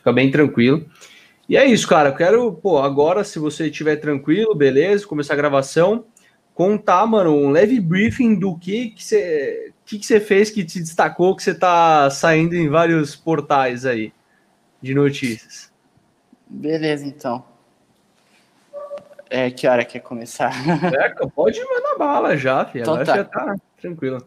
[0.00, 0.84] Fica bem tranquilo.
[1.46, 2.08] E é isso, cara.
[2.08, 6.06] Eu quero, pô, agora, se você estiver tranquilo, beleza, começar a gravação,
[6.54, 10.78] contar, mano, um leve briefing do que que você que que você fez que te
[10.78, 14.12] destacou, que você tá saindo em vários portais aí
[14.80, 15.70] de notícias.
[16.48, 17.44] Beleza, então.
[19.28, 20.52] É, que hora quer começar?
[20.98, 22.82] É, pode mandar bala já, filho.
[22.82, 23.16] Então tá.
[23.16, 24.24] já tá tranquilo.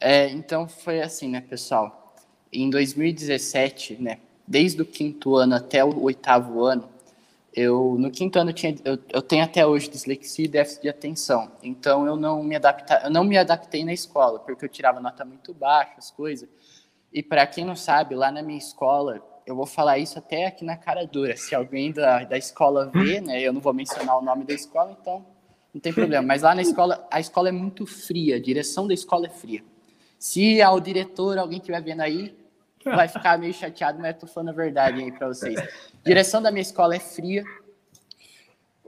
[0.00, 2.14] É, então foi assim, né, pessoal?
[2.52, 4.18] Em 2017, né,
[4.50, 6.88] desde o quinto ano até o oitavo ano,
[7.54, 10.88] eu no quinto ano eu, tinha, eu, eu tenho até hoje dislexia e déficit de
[10.88, 11.52] atenção.
[11.62, 15.24] Então eu não me adapta, eu não me adaptei na escola porque eu tirava nota
[15.24, 16.48] muito baixa, as coisas.
[17.12, 20.64] E para quem não sabe, lá na minha escola, eu vou falar isso até aqui
[20.64, 21.36] na cara dura.
[21.36, 24.96] Se alguém da, da escola vê, né, eu não vou mencionar o nome da escola,
[25.00, 25.24] então
[25.72, 26.26] não tem problema.
[26.26, 29.62] Mas lá na escola, a escola é muito fria, a direção da escola é fria.
[30.18, 32.39] Se ao diretor, alguém estiver vendo aí,
[32.84, 35.60] vai ficar meio chateado, mas eu tô falando a verdade aí para vocês.
[36.04, 37.44] Direção da minha escola é fria.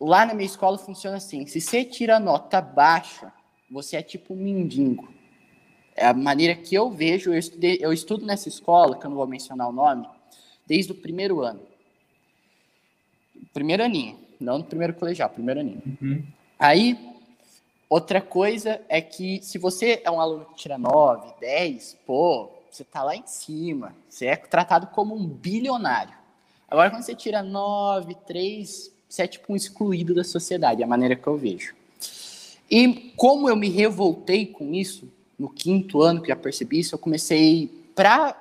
[0.01, 3.33] Lá na minha escola funciona assim: se você tira nota baixa,
[3.71, 5.13] você é tipo um mendigo.
[5.95, 7.33] É a maneira que eu vejo.
[7.33, 10.09] Eu, estudei, eu estudo nessa escola, que eu não vou mencionar o nome,
[10.67, 11.61] desde o primeiro ano.
[13.53, 15.83] Primeiro aninho, não no primeiro colegial, primeiro aninho.
[16.01, 16.25] Uhum.
[16.59, 16.99] Aí,
[17.89, 22.85] outra coisa é que se você é um aluno que tira 9, 10, pô, você
[22.85, 23.95] tá lá em cima.
[24.09, 26.15] Você é tratado como um bilionário.
[26.69, 30.89] Agora, quando você tira 9, 3, você é tipo um excluído da sociedade, é a
[30.89, 31.75] maneira que eu vejo.
[32.71, 35.07] E como eu me revoltei com isso,
[35.39, 38.35] no quinto ano que já percebi isso, eu comecei, para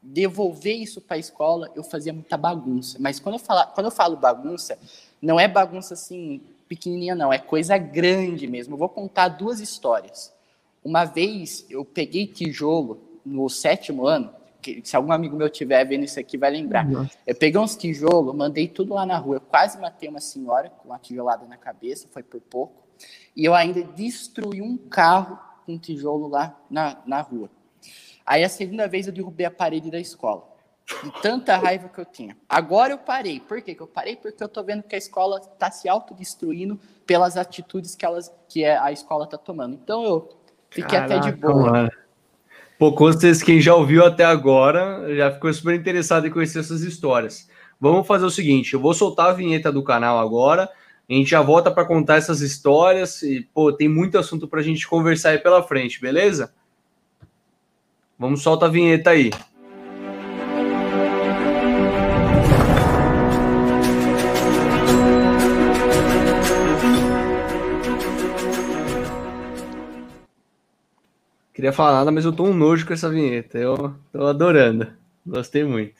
[0.00, 2.96] devolver isso para a escola, eu fazia muita bagunça.
[2.98, 4.78] Mas quando eu, falo, quando eu falo bagunça,
[5.20, 8.74] não é bagunça assim pequenininha, não, é coisa grande mesmo.
[8.74, 10.32] Eu vou contar duas histórias.
[10.82, 14.30] Uma vez eu peguei tijolo no sétimo ano,
[14.64, 16.86] que, se algum amigo meu tiver vendo isso aqui vai lembrar.
[16.86, 17.10] Nossa.
[17.26, 19.36] Eu peguei uns tijolos, mandei tudo lá na rua.
[19.36, 22.82] Eu quase matei uma senhora com uma tijolada na cabeça, foi por pouco.
[23.36, 27.50] E eu ainda destruí um carro com um tijolo lá na, na rua.
[28.24, 30.54] Aí a segunda vez eu derrubei a parede da escola.
[31.02, 32.36] De tanta raiva que eu tinha.
[32.48, 33.40] Agora eu parei.
[33.40, 34.16] Por quê que eu parei?
[34.16, 38.64] Porque eu tô vendo que a escola está se autodestruindo pelas atitudes que, elas, que
[38.64, 39.74] a escola tá tomando.
[39.74, 40.36] Então eu
[40.70, 41.70] fiquei até de Caraca, boa.
[41.70, 41.90] mano.
[42.84, 46.82] Pô, com certeza quem já ouviu até agora já ficou super interessado em conhecer essas
[46.82, 47.48] histórias.
[47.80, 50.68] Vamos fazer o seguinte: eu vou soltar a vinheta do canal agora.
[51.08, 54.62] A gente já volta para contar essas histórias e, pô, tem muito assunto para a
[54.62, 56.52] gente conversar aí pela frente, beleza?
[58.18, 59.30] Vamos soltar a vinheta aí.
[71.64, 73.56] Queria falar nada, mas eu tô um nojo com essa vinheta.
[73.56, 74.86] Eu tô adorando.
[75.26, 75.94] Gostei muito.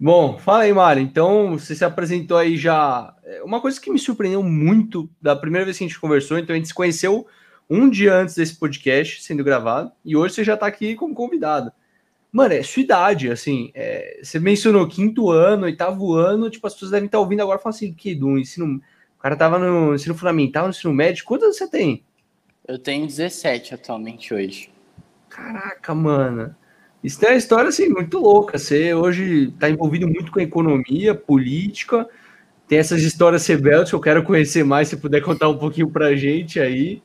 [0.00, 1.02] Bom, fala aí, Mário.
[1.02, 3.14] Então, você se apresentou aí já.
[3.22, 6.54] é, Uma coisa que me surpreendeu muito da primeira vez que a gente conversou, então
[6.54, 7.26] a gente se conheceu
[7.68, 11.70] um dia antes desse podcast sendo gravado, e hoje você já tá aqui como convidado.
[12.32, 13.70] Mano, é sua idade, assim.
[13.74, 17.62] é, você mencionou quinto ano, oitavo ano, tipo, as pessoas devem estar ouvindo agora e
[17.62, 18.80] falam assim, que do ensino.
[19.18, 21.22] O cara tava no ensino fundamental, no ensino médio.
[21.26, 22.02] Quantos você tem?
[22.66, 24.74] Eu tenho 17 atualmente hoje.
[25.36, 26.56] Caraca, mano.
[27.04, 28.58] Isso é uma história assim, muito louca.
[28.58, 32.08] Você hoje está envolvido muito com economia, política.
[32.66, 34.88] Tem essas histórias rebeldes que eu quero conhecer mais.
[34.88, 37.02] Se puder contar um pouquinho pra gente aí.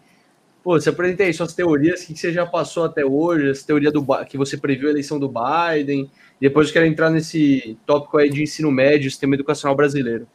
[0.63, 3.91] Pô, você apresenta aí suas teorias, o que você já passou até hoje, essa teoria
[3.91, 6.09] do que você previu a eleição do Biden.
[6.39, 10.27] Depois eu quero entrar nesse tópico aí de ensino médio, sistema educacional brasileiro.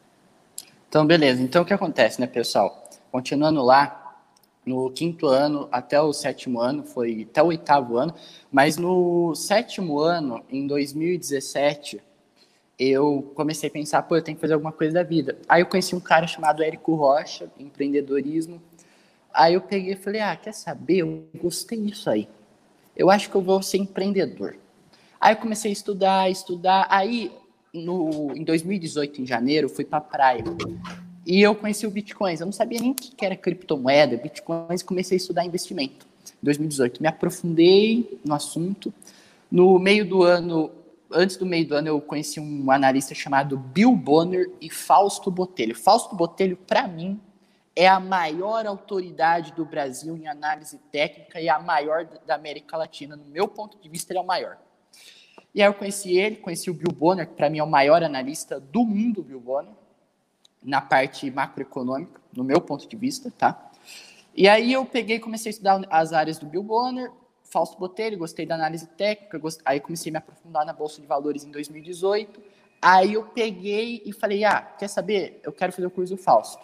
[0.87, 1.41] Então, beleza.
[1.41, 2.89] Então, o que acontece, né, pessoal?
[3.11, 4.06] Continuando lá,
[4.67, 8.13] no quinto ano até o sétimo ano, foi até o oitavo ano,
[8.51, 12.01] mas no sétimo ano, em 2017,
[12.77, 15.37] eu comecei a pensar, pô, eu tenho que fazer alguma coisa da vida.
[15.47, 18.61] Aí eu conheci um cara chamado Érico Rocha, empreendedorismo.
[19.33, 20.97] Aí eu peguei e falei, ah, quer saber?
[20.97, 22.27] Eu gostei disso aí.
[22.95, 24.57] Eu acho que eu vou ser empreendedor.
[25.19, 26.87] Aí eu comecei a estudar, estudar.
[26.89, 27.31] Aí,
[27.73, 30.43] no, em 2018, em janeiro, fui pra praia.
[31.27, 32.39] E eu conheci o Bitcoins.
[32.39, 36.07] Eu não sabia nem o que era criptomoeda, Bitcoins, comecei a estudar investimento.
[36.41, 38.93] Em 2018, me aprofundei no assunto.
[39.51, 40.71] No meio do ano,
[41.11, 45.75] antes do meio do ano, eu conheci um analista chamado Bill Bonner e Fausto Botelho.
[45.75, 47.19] Fausto Botelho, para mim,
[47.75, 53.17] é a maior autoridade do Brasil em análise técnica e a maior da América Latina.
[53.17, 54.57] No meu ponto de vista, ele é o maior.
[55.53, 58.01] E aí eu conheci ele, conheci o Bill Bonner, que para mim é o maior
[58.01, 59.73] analista do mundo, Bill Bonner,
[60.63, 63.71] na parte macroeconômica, no meu ponto de vista, tá?
[64.35, 67.11] E aí eu peguei comecei a estudar as áreas do Bill Bonner,
[67.43, 69.61] Fausto Botelho, gostei da análise técnica, gost...
[69.65, 72.41] aí comecei a me aprofundar na Bolsa de Valores em 2018,
[72.81, 75.39] Aí eu peguei e falei, ah, quer saber?
[75.43, 76.63] Eu quero fazer o curso do Fausto.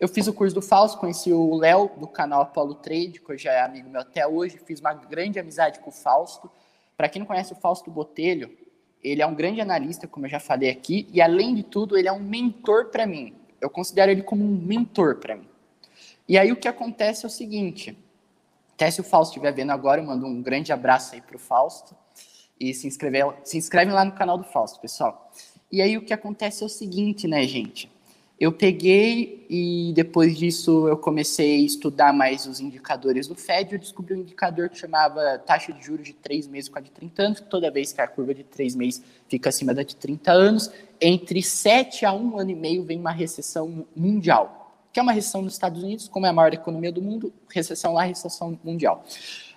[0.00, 3.52] Eu fiz o curso do Fausto, conheci o Léo do canal Apollo Trade, que já
[3.52, 6.50] é amigo meu até hoje, fiz uma grande amizade com o Fausto.
[6.96, 8.50] Para quem não conhece o Fausto Botelho,
[9.04, 12.08] ele é um grande analista, como eu já falei aqui, e além de tudo, ele
[12.08, 13.34] é um mentor para mim.
[13.60, 15.48] Eu considero ele como um mentor para mim.
[16.26, 17.96] E aí o que acontece é o seguinte,
[18.72, 21.38] até se o Fausto estiver vendo agora, eu mando um grande abraço aí para o
[21.38, 21.94] Fausto.
[22.58, 25.30] E se, inscrever, se inscrevem lá no canal do Fausto, pessoal.
[25.70, 27.90] E aí o que acontece é o seguinte, né, gente?
[28.38, 33.72] Eu peguei e depois disso eu comecei a estudar mais os indicadores do Fed.
[33.72, 36.90] Eu descobri um indicador que chamava taxa de juros de 3 meses com a de
[36.90, 37.40] 30 anos.
[37.40, 40.70] Toda vez que a curva de 3 meses fica acima da de 30 anos,
[41.00, 44.62] entre 7 a 1 ano e meio vem uma recessão mundial
[44.94, 47.94] que é uma recessão nos Estados Unidos, como é a maior economia do mundo, recessão
[47.94, 49.04] lá, recessão mundial.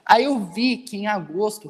[0.09, 1.69] Aí eu vi que em agosto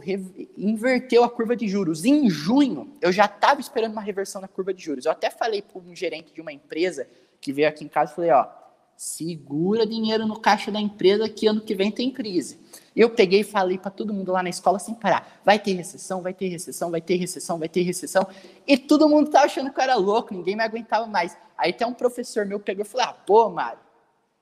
[0.55, 2.05] inverteu a curva de juros.
[2.05, 5.05] Em junho, eu já estava esperando uma reversão na curva de juros.
[5.05, 7.07] Eu até falei para um gerente de uma empresa
[7.41, 8.47] que veio aqui em casa, falei, ó,
[8.95, 12.59] segura dinheiro no caixa da empresa que ano que vem tem crise.
[12.95, 16.21] Eu peguei e falei para todo mundo lá na escola sem parar, vai ter recessão,
[16.21, 18.27] vai ter recessão, vai ter recessão, vai ter recessão.
[18.67, 21.35] E todo mundo tava achando que eu era louco, ninguém me aguentava mais.
[21.57, 23.79] Aí até um professor meu pegou e falou, ah, pô, Mário,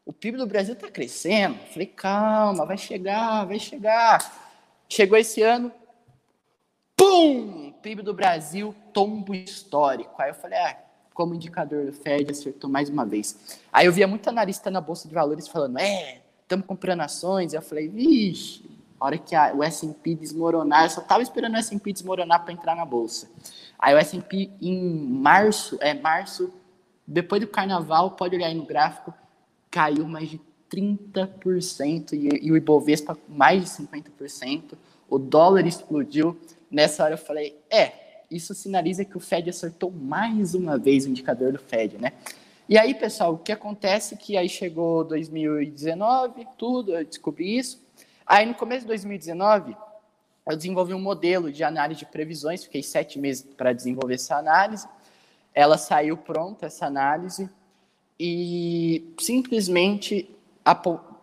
[0.06, 1.58] o PIB do Brasil tá crescendo.
[1.72, 4.46] Falei, calma, vai chegar, vai chegar.
[4.88, 5.72] Chegou esse ano,
[6.96, 7.74] pum!
[7.82, 10.14] PIB do Brasil, tombo histórico.
[10.20, 10.78] Aí eu falei, ah,
[11.14, 13.60] como indicador do Fed, acertou mais uma vez.
[13.72, 17.54] Aí eu via muito analista na Bolsa de Valores falando, é, estamos comprando ações.
[17.54, 18.64] Eu falei, vixe,
[19.00, 22.54] a hora que a, o S&P desmoronar, eu só estava esperando o S&P desmoronar para
[22.54, 23.30] entrar na Bolsa.
[23.78, 26.52] Aí o S&P em março, é março,
[27.06, 29.14] depois do carnaval, pode olhar aí no gráfico,
[29.76, 30.40] caiu mais de
[30.74, 34.78] 30% e, e o Ibovespa mais de 50%.
[35.10, 36.40] O dólar explodiu.
[36.72, 37.92] Nessa hora eu falei, é,
[38.32, 42.14] isso sinaliza que o Fed acertou mais uma vez o indicador do Fed, né?
[42.70, 47.84] E aí, pessoal, o que acontece é que aí chegou 2019, tudo, eu descobri isso.
[48.26, 49.76] Aí, no começo de 2019,
[50.50, 54.88] eu desenvolvi um modelo de análise de previsões, fiquei sete meses para desenvolver essa análise.
[55.54, 57.50] Ela saiu pronta, essa análise,
[58.20, 60.30] e simplesmente,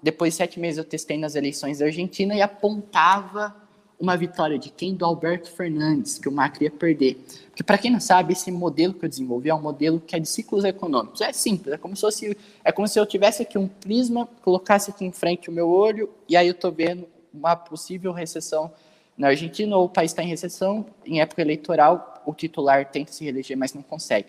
[0.03, 3.57] depois de sete meses, eu testei nas eleições da Argentina e apontava
[4.03, 4.95] uma vitória de quem?
[4.95, 7.25] Do Alberto Fernandes, que o Macri ia perder.
[7.47, 10.19] Porque, para quem não sabe, esse modelo que eu desenvolvi é um modelo que é
[10.19, 11.21] de ciclos econômicos.
[11.21, 14.91] É simples, é como se, fosse, é como se eu tivesse aqui um prisma, colocasse
[14.91, 18.73] aqui em frente o meu olho, e aí eu estou vendo uma possível recessão
[19.17, 23.23] na Argentina, ou o país está em recessão, em época eleitoral, o titular tenta se
[23.23, 24.29] reeleger, mas não consegue.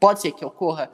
[0.00, 0.90] Pode ser que ocorra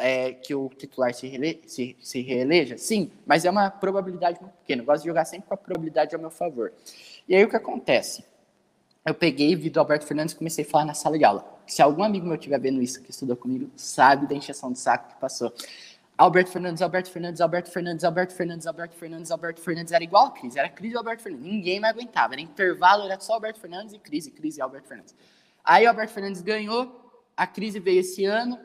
[0.00, 2.76] é, que o titular se, se, se reeleja?
[2.78, 4.82] Sim, mas é uma probabilidade muito pequena.
[4.82, 6.72] Eu gosto de jogar sempre com a probabilidade ao meu favor.
[7.28, 8.24] E aí o que acontece?
[9.04, 11.44] Eu peguei, vi do Alberto Fernandes e comecei a falar na sala de aula.
[11.66, 15.14] Se algum amigo meu estiver vendo isso, que estudou comigo, sabe da encheção de saco
[15.14, 15.52] que passou.
[16.18, 20.30] Alberto Fernandes, Alberto Fernandes, Alberto Fernandes, Alberto Fernandes, Alberto Fernandes, Alberto Fernandes, era igual a
[20.32, 23.98] crise, era crise Alberto Fernandes, ninguém me aguentava, era intervalo, era só Alberto Fernandes e
[23.98, 25.14] crise, crise e Alberto Fernandes.
[25.64, 28.58] Aí Alberto Fernandes ganhou, a crise veio esse ano,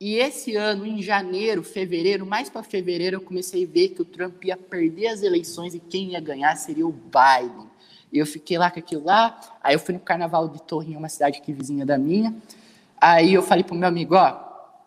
[0.00, 4.04] e esse ano, em janeiro, fevereiro, mais para fevereiro, eu comecei a ver que o
[4.04, 7.68] Trump ia perder as eleições e quem ia ganhar seria o Biden.
[8.12, 9.38] Eu fiquei lá com aquilo lá.
[9.60, 12.34] Aí eu fui no carnaval de Torrinho, uma cidade aqui vizinha da minha.
[13.00, 14.30] Aí eu falei pro meu amigo, ó,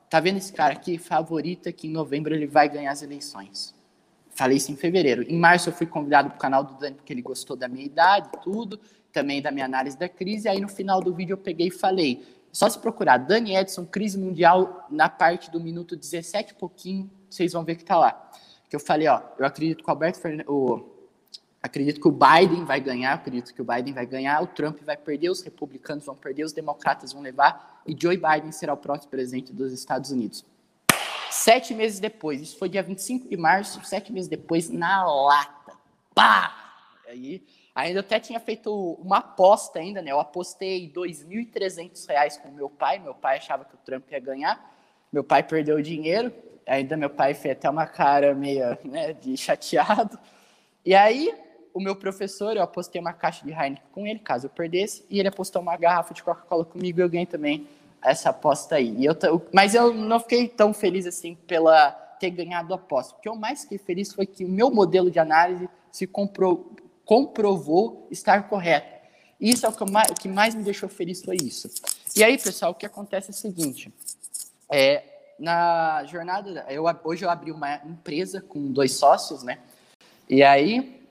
[0.10, 3.76] tá vendo esse cara aqui, favorita, que em novembro ele vai ganhar as eleições.
[4.30, 5.24] Falei isso em fevereiro.
[5.24, 8.30] Em março eu fui convidado pro canal do Dani, porque ele gostou da minha idade,
[8.42, 8.80] tudo,
[9.12, 10.48] também da minha análise da crise.
[10.48, 14.18] Aí no final do vídeo eu peguei e falei, só se procurar Dani Edson, crise
[14.18, 18.32] mundial, na parte do minuto 17 pouquinho, vocês vão ver que tá lá.
[18.70, 20.48] Que eu falei, ó, eu acredito que o Alberto Fernandes,
[21.64, 24.98] Acredito que o Biden vai ganhar, acredito que o Biden vai ganhar, o Trump vai
[24.98, 29.12] perder, os republicanos vão perder, os democratas vão levar e Joe Biden será o próximo
[29.12, 30.44] presidente dos Estados Unidos.
[31.30, 35.74] Sete meses depois, isso foi dia 25 de março, sete meses depois, na lata.
[36.16, 36.74] Pá!
[37.08, 37.44] Aí,
[37.74, 40.12] ainda até tinha feito uma aposta ainda, né?
[40.12, 44.74] Eu apostei R$ 2.300 com meu pai, meu pai achava que o Trump ia ganhar,
[45.12, 46.34] meu pai perdeu o dinheiro,
[46.66, 50.18] ainda meu pai fez até uma cara meio né, de chateado.
[50.86, 51.34] E aí,
[51.74, 55.20] o meu professor, eu apostei uma caixa de Heineken com ele, caso eu perdesse, e
[55.20, 57.68] ele apostou uma garrafa de Coca-Cola comigo e eu ganhei também
[58.04, 58.96] essa aposta aí.
[58.98, 59.16] E eu,
[59.54, 63.16] mas eu não fiquei tão feliz assim pela ter ganhado a aposta.
[63.16, 66.76] O que eu mais fiquei feliz foi que o meu modelo de análise se compro,
[67.12, 69.06] comprovou estar correto.
[69.38, 71.70] Isso é o que, mais, o que mais me deixou feliz foi isso.
[72.16, 73.94] E aí, pessoal, o que acontece é o seguinte:
[74.72, 75.04] é,
[75.38, 79.60] na jornada, eu, hoje eu abri uma empresa com dois sócios, né?
[80.30, 81.06] E aí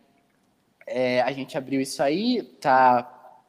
[0.87, 3.03] é, a gente abriu isso aí, tá,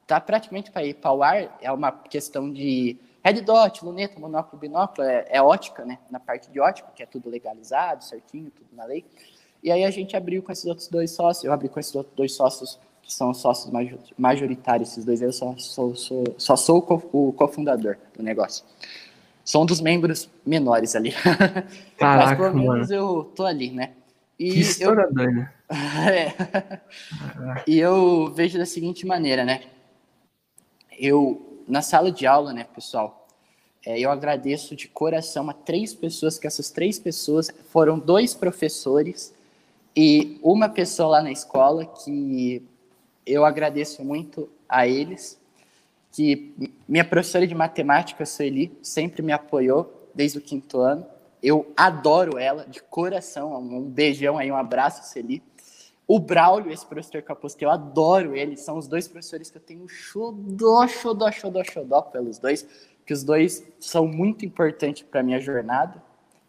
[0.06, 4.60] tá praticamente para ir para o ar, é uma questão de Red dot, luneta, monóculo,
[4.60, 6.00] binóculo, é, é, ótica, né?
[6.10, 9.06] Na parte de ótica, que é tudo legalizado, certinho, tudo na lei.
[9.64, 12.16] E aí a gente abriu com esses outros dois sócios, eu abri com esses outros
[12.16, 13.72] dois sócios, que são os sócios
[14.18, 16.78] majoritários, esses dois, eu só sou, sou, só sou
[17.12, 18.66] o cofundador do negócio.
[19.44, 21.14] Sou um dos membros menores ali.
[21.98, 22.94] Caraca, Mas pelo menos mano.
[22.94, 23.92] eu tô ali, né?
[24.38, 25.14] E que história eu...
[25.14, 25.54] doida.
[26.10, 26.82] é.
[27.68, 29.64] E eu vejo da seguinte maneira, né?
[30.98, 33.28] Eu, na sala de aula, né, pessoal,
[33.86, 39.34] é, eu agradeço de coração a três pessoas, que essas três pessoas foram dois professores
[39.96, 42.64] e uma pessoa lá na escola que
[43.26, 45.40] eu agradeço muito a eles,
[46.12, 46.54] que
[46.88, 51.06] minha professora de matemática, Sueli, sempre me apoiou desde o quinto ano.
[51.42, 53.58] Eu adoro ela de coração.
[53.58, 55.42] Um beijão aí, um abraço, Sueli.
[56.08, 58.58] O Braulio, esse professor que eu apostei, eu adoro ele.
[58.58, 62.68] São os dois professores que eu tenho xodó, xodó, xodó, xodó pelos dois,
[63.06, 66.02] que os dois são muito importantes para minha jornada,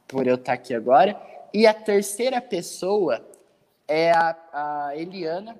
[0.08, 1.20] por eu estar aqui agora.
[1.54, 3.24] E a terceira pessoa
[3.92, 5.54] é a, a Eliana,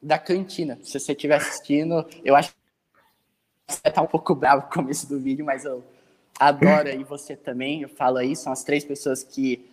[0.00, 0.78] da cantina.
[0.84, 5.08] Se você estiver assistindo, eu acho que você tá um pouco bravo com o começo
[5.08, 5.82] do vídeo, mas eu
[6.38, 7.82] adoro e você também.
[7.82, 9.68] Eu falo aí, são as três pessoas que,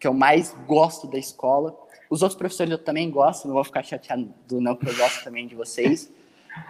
[0.00, 1.78] que eu mais gosto da escola.
[2.10, 5.46] Os outros professores eu também gosto, não vou ficar chateado não, porque eu gosto também
[5.46, 6.10] de vocês.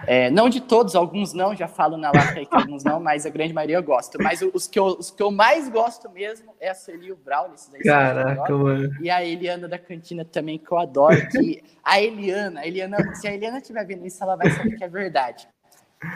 [0.06, 3.26] É, não de todos, alguns não, já falo na lata aí que alguns não, mas
[3.26, 4.16] a grande maioria eu gosto.
[4.22, 7.16] Mas os que eu, os que eu mais gosto mesmo é a Celia e o
[7.16, 8.90] Brown, esses aí Caraca, mano.
[9.00, 11.28] E a Eliana da cantina também, que eu adoro.
[11.28, 14.84] Que a Eliana, a Eliana, se a Eliana estiver vendo isso, ela vai saber que
[14.84, 15.48] é verdade.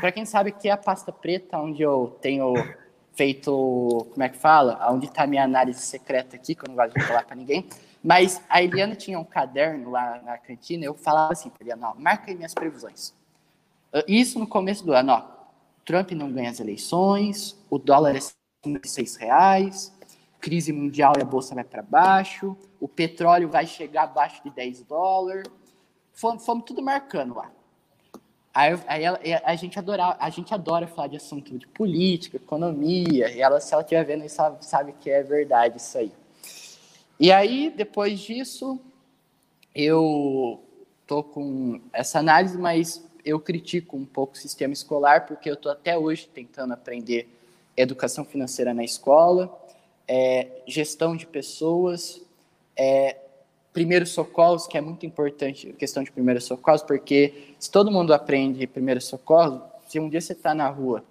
[0.00, 2.54] Para quem sabe que é a pasta preta, onde eu tenho
[3.14, 4.78] feito, como é que fala?
[4.90, 7.68] Onde está a minha análise secreta aqui, que eu não gosto de falar para ninguém.
[8.02, 11.94] Mas a Eliana tinha um caderno lá na cantina, eu falava assim para Eliana, ó,
[11.94, 13.14] marca aí minhas previsões.
[13.92, 15.32] Ah, isso no começo do ano, ó.
[15.84, 18.20] Trump não ganha as eleições, o dólar é
[18.84, 19.92] 6 reais,
[20.40, 24.82] crise mundial e a bolsa vai para baixo, o petróleo vai chegar abaixo de 10
[24.84, 25.50] dólares.
[26.12, 27.50] Fomos, fomos tudo marcando lá.
[28.54, 33.30] Aí, aí ela, a, gente adora, a gente adora falar de assunto de política, economia,
[33.30, 36.12] e ela, se ela estiver vendo isso, sabe, sabe que é verdade isso aí.
[37.18, 38.78] E aí, depois disso,
[39.74, 40.62] eu
[41.06, 45.70] tô com essa análise, mas eu critico um pouco o sistema escolar, porque eu estou
[45.70, 47.28] até hoje tentando aprender
[47.76, 49.50] educação financeira na escola,
[50.06, 52.20] é, gestão de pessoas,
[52.76, 53.16] é,
[53.72, 58.12] primeiros socorros, que é muito importante a questão de primeiros socorros, porque se todo mundo
[58.12, 61.02] aprende primeiros socorros, se um dia você está na rua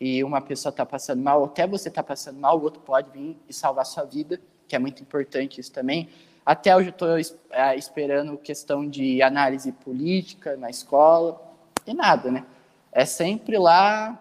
[0.00, 3.10] e uma pessoa está passando mal, ou até você está passando mal, o outro pode
[3.10, 6.08] vir e salvar sua vida, que é muito importante isso também.
[6.44, 11.49] Até hoje eu estou é, esperando questão de análise política na escola,
[11.86, 12.44] e nada, né?
[12.92, 14.20] É sempre lá,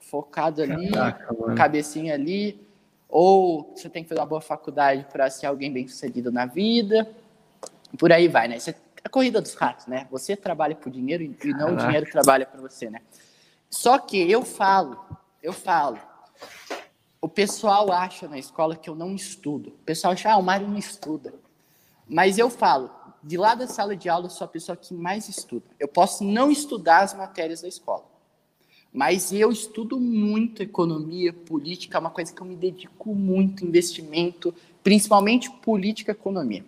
[0.00, 2.60] focado ali, Caraca, cabecinha ali,
[3.08, 7.08] ou você tem que fazer uma boa faculdade para ser alguém bem sucedido na vida,
[7.98, 8.58] por aí vai, né?
[8.58, 10.06] Você, a corrida dos ratos, né?
[10.10, 11.72] Você trabalha por dinheiro e não Caraca.
[11.72, 13.00] o dinheiro trabalha para você, né?
[13.70, 14.98] Só que eu falo,
[15.42, 15.98] eu falo,
[17.20, 19.70] o pessoal acha na escola que eu não estudo.
[19.70, 21.32] O pessoal acha, ah, o Mário não estuda.
[22.08, 22.90] Mas eu falo,
[23.22, 25.64] de lá da sala de aula, eu sou a pessoa que mais estuda.
[25.78, 28.04] Eu posso não estudar as matérias da escola,
[28.92, 34.52] mas eu estudo muito economia, política, é uma coisa que eu me dedico muito, investimento,
[34.82, 36.64] principalmente política e economia.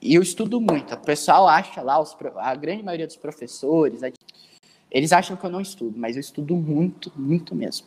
[0.00, 0.94] E eu estudo muito.
[0.94, 4.00] O pessoal acha lá, os, a grande maioria dos professores,
[4.90, 7.86] eles acham que eu não estudo, mas eu estudo muito, muito mesmo.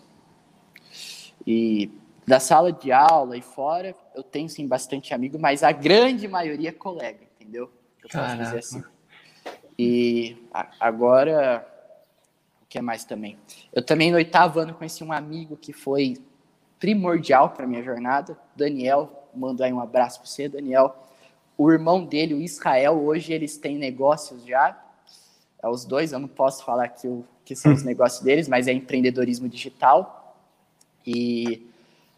[1.48, 1.90] E
[2.28, 6.70] da sala de aula e fora, eu tenho sim bastante amigo, mas a grande maioria
[6.70, 7.70] é colega entendeu?
[8.02, 8.84] Eu posso dizer assim.
[9.78, 10.38] E
[10.80, 11.68] agora,
[12.62, 13.38] o que é mais também?
[13.74, 16.18] Eu também no oitavo ano conheci um amigo que foi
[16.80, 20.96] primordial para minha jornada, Daniel, mando aí um abraço para você, Daniel.
[21.58, 24.82] O irmão dele, o Israel, hoje eles têm negócios já.
[25.62, 28.68] É os dois, eu não posso falar aqui o que são os negócios deles, mas
[28.68, 30.36] é empreendedorismo digital.
[31.06, 31.70] E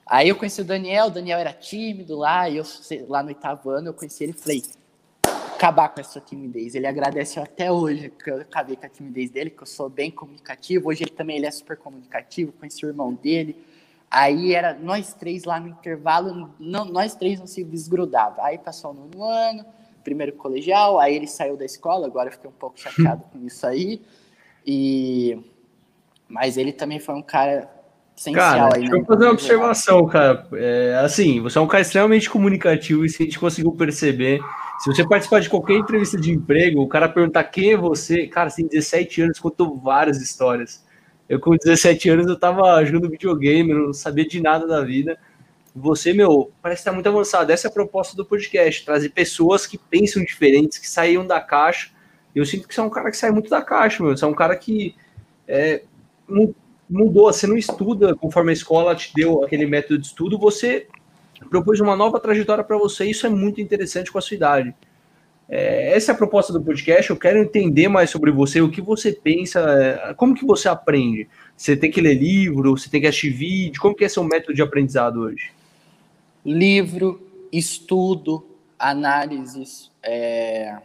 [0.06, 2.64] aí eu conheci o Daniel, o Daniel era tímido lá, e eu
[3.08, 4.64] lá no oitavo ano eu conheci ele e falei,
[5.64, 6.76] acabar com essa timidez.
[6.76, 10.12] Ele agradece até hoje que eu acabei com a timidez dele, que eu sou bem
[10.12, 10.90] comunicativo.
[10.90, 13.56] Hoje ele também ele é super comunicativo, conheci o irmão dele.
[14.12, 18.44] Aí era nós três lá no intervalo, não, nós três não se desgrudava.
[18.44, 19.66] Aí passou o nono ano,
[20.04, 23.66] primeiro colegial, aí ele saiu da escola, agora eu fiquei um pouco chateado com isso
[23.66, 24.02] aí.
[24.66, 25.40] E
[26.28, 27.70] mas ele também foi um cara
[28.18, 28.82] essencial cara, aí.
[28.82, 30.48] Deixa eu fazer uma observação, cara.
[30.54, 34.42] É, assim, você é um cara extremamente comunicativo e se a gente conseguiu perceber
[34.84, 38.50] se você participar de qualquer entrevista de emprego, o cara perguntar quem é você, cara,
[38.50, 40.86] você tem 17 anos, contou várias histórias.
[41.30, 45.18] Eu com 17 anos eu tava jogando videogame, não sabia de nada da vida.
[45.74, 47.50] Você, meu, parece estar tá muito avançado.
[47.50, 51.92] Essa é a proposta do podcast, trazer pessoas que pensam diferentes, que saíram da caixa.
[52.36, 54.18] Eu sinto que você é um cara que sai muito da caixa, meu.
[54.18, 54.98] Você é um cara que
[55.48, 55.84] é,
[56.90, 60.88] mudou, você não estuda conforme a escola te deu aquele método de estudo, você
[61.50, 64.76] propôs uma nova trajetória para você, isso é muito interessante com a sua idade.
[65.50, 67.10] É, essa é a proposta do podcast.
[67.10, 71.28] Eu quero entender mais sobre você, o que você pensa, é, como que você aprende.
[71.56, 74.54] Você tem que ler livro, você tem que assistir vídeo, como que é seu método
[74.54, 75.52] de aprendizado hoje?
[76.46, 77.22] Livro,
[77.52, 78.46] estudo,
[78.80, 80.78] análises, é...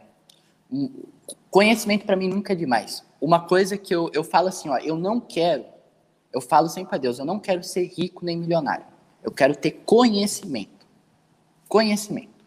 [1.50, 3.04] conhecimento para mim nunca é demais.
[3.20, 5.64] Uma coisa que eu, eu falo assim, ó, eu não quero,
[6.32, 8.84] eu falo sempre a Deus, eu não quero ser rico nem milionário.
[9.28, 10.86] Eu quero ter conhecimento.
[11.68, 12.38] Conhecimento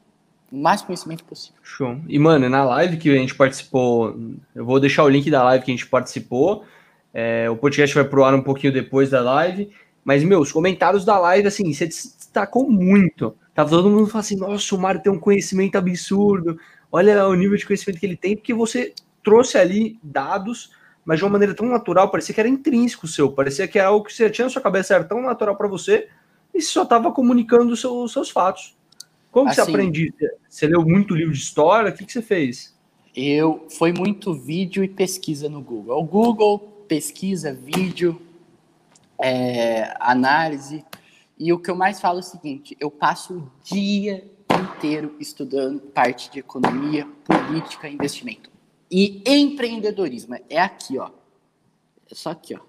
[0.51, 1.57] o máximo conhecimento possível.
[1.63, 1.97] Show.
[2.07, 4.19] E, mano, na live que a gente participou,
[4.53, 6.65] eu vou deixar o link da live que a gente participou.
[7.13, 9.71] É, o podcast vai pro ar um pouquinho depois da live.
[10.03, 13.33] Mas, meu, os comentários da live, assim, você destacou muito.
[13.53, 16.59] Tava todo mundo falando assim, nossa, o Mário tem um conhecimento absurdo.
[16.91, 20.71] Olha o nível de conhecimento que ele tem, porque você trouxe ali dados,
[21.05, 24.05] mas de uma maneira tão natural, parecia que era intrínseco seu, parecia que era algo
[24.05, 26.07] que você tinha na sua cabeça, era tão natural para você,
[26.53, 28.75] e só estava comunicando os seu, seus fatos.
[29.31, 30.12] Como assim, você aprendeu?
[30.50, 31.91] Você leu muito livro de história?
[31.91, 32.75] O que, que você fez?
[33.15, 35.98] Eu foi muito vídeo e pesquisa no Google.
[36.00, 38.22] O Google pesquisa, vídeo,
[39.22, 40.84] é, análise.
[41.38, 44.29] E o que eu mais falo é o seguinte: eu passo o dia
[44.62, 48.50] inteiro estudando parte de economia, política, investimento
[48.91, 50.36] e empreendedorismo.
[50.50, 51.10] É aqui, ó.
[52.10, 52.60] É só aqui, ó.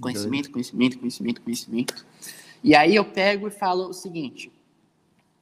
[0.00, 2.06] Conhecimento, conhecimento, conhecimento, conhecimento.
[2.66, 4.50] E aí eu pego e falo o seguinte: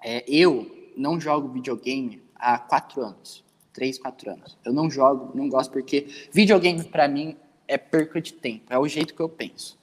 [0.04, 3.42] é, eu não jogo videogame há quatro anos.
[3.72, 4.58] Três, quatro anos.
[4.62, 7.34] Eu não jogo, não gosto, porque videogame para mim
[7.66, 8.66] é perca de tempo.
[8.68, 9.78] É o jeito que eu penso.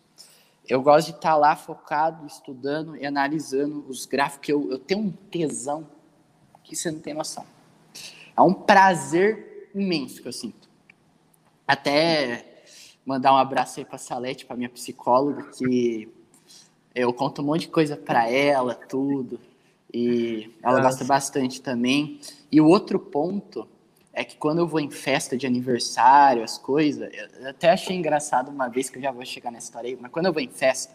[0.70, 4.48] Eu gosto de estar tá lá focado, estudando e analisando os gráficos.
[4.48, 5.90] Eu, eu tenho um tesão
[6.64, 7.44] que você não tem noção.
[8.38, 10.70] É um prazer imenso que eu sinto.
[11.68, 12.62] Até
[13.04, 16.08] mandar um abraço aí para Salete, para minha psicóloga, que
[16.94, 19.40] eu conto um monte de coisa para ela, tudo.
[19.94, 20.90] E ela Nossa.
[20.90, 22.20] gosta bastante também.
[22.52, 23.68] E o outro ponto
[24.14, 28.50] é que quando eu vou em festa de aniversário, as coisas, eu até achei engraçado
[28.50, 30.50] uma vez que eu já vou chegar nessa história aí, mas quando eu vou em
[30.50, 30.94] festa,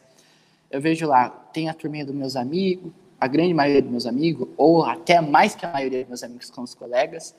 [0.70, 4.48] eu vejo lá, tem a turminha dos meus amigos, a grande maioria dos meus amigos,
[4.56, 7.34] ou até mais que a maioria dos meus amigos com os colegas,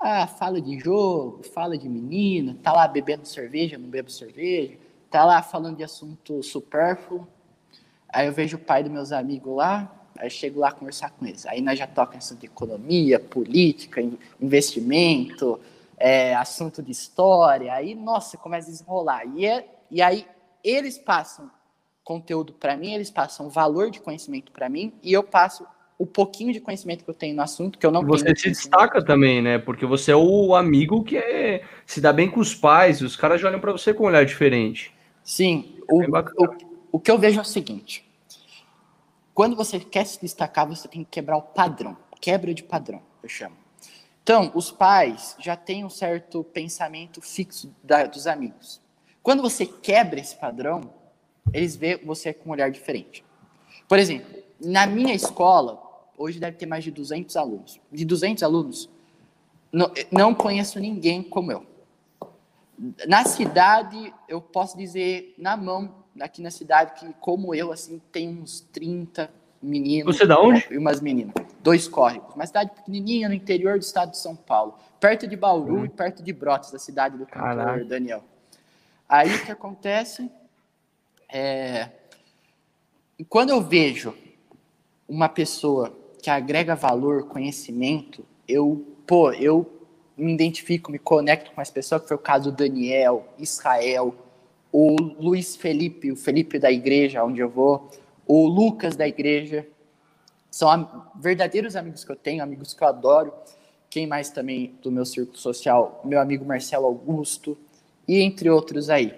[0.00, 4.76] ah, fala de jogo, fala de menina, tá lá bebendo cerveja, não bebo cerveja,
[5.10, 7.26] tá lá falando de assunto supérfluo.
[8.12, 11.46] Aí eu vejo o pai dos meus amigos lá, Aí chego lá conversar com eles.
[11.46, 14.02] Aí nós já tocamos assunto de economia, política,
[14.40, 15.58] investimento,
[15.96, 17.72] é, assunto de história.
[17.72, 19.22] Aí, nossa, começa a desenrolar.
[19.34, 20.26] E, é, e aí
[20.62, 21.50] eles passam
[22.04, 25.64] conteúdo para mim, eles passam valor de conhecimento para mim e eu passo
[25.96, 29.04] o pouquinho de conhecimento que eu tenho no assunto que eu não você se destaca
[29.04, 29.58] também, né?
[29.58, 33.40] Porque você é o amigo que é, se dá bem com os pais, os caras
[33.40, 34.92] já olham para você com um olhar diferente.
[35.22, 35.76] Sim.
[35.88, 38.06] O, o, o que eu vejo é o seguinte:
[39.34, 41.96] quando você quer se destacar, você tem que quebrar o padrão.
[42.20, 43.56] Quebra de padrão, eu chamo.
[44.22, 48.80] Então, os pais já têm um certo pensamento fixo da, dos amigos.
[49.20, 50.92] Quando você quebra esse padrão,
[51.52, 53.24] eles veem você com um olhar diferente.
[53.88, 55.82] Por exemplo, na minha escola,
[56.16, 57.80] hoje deve ter mais de 200 alunos.
[57.90, 58.88] De 200 alunos,
[59.72, 61.66] não, não conheço ninguém como eu.
[63.08, 68.28] Na cidade, eu posso dizer na mão aqui na cidade que, como eu, assim, tem
[68.28, 69.30] uns 30
[69.62, 70.16] meninos.
[70.16, 70.66] Você da onde?
[70.70, 71.34] E umas meninas.
[71.62, 72.34] Dois córregos.
[72.34, 74.74] Uma cidade pequenininha no interior do estado de São Paulo.
[74.98, 75.84] Perto de Bauru hum.
[75.84, 78.24] e perto de Brotas, da cidade do cantor Daniel.
[79.08, 80.30] Aí o que acontece
[81.28, 81.88] é...
[83.28, 84.14] Quando eu vejo
[85.08, 89.70] uma pessoa que agrega valor, conhecimento, eu, pô, eu
[90.16, 94.14] me identifico, me conecto com as pessoas, que foi o caso do Daniel, Israel,
[94.72, 97.90] o Luiz Felipe, o Felipe da igreja onde eu vou,
[98.26, 99.66] o Lucas da igreja.
[100.50, 103.32] São am verdadeiros amigos que eu tenho, amigos que eu adoro.
[103.90, 106.00] Quem mais também do meu círculo social?
[106.04, 107.58] Meu amigo Marcelo Augusto,
[108.08, 109.14] e entre outros aí.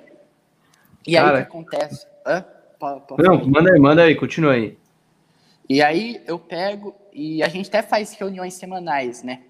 [1.06, 2.06] E Cara, aí o que acontece?
[2.26, 2.44] Hã?
[3.18, 4.76] Não, manda aí, manda aí, continua aí.
[5.68, 9.42] E aí eu pego e a gente até faz reuniões semanais, né?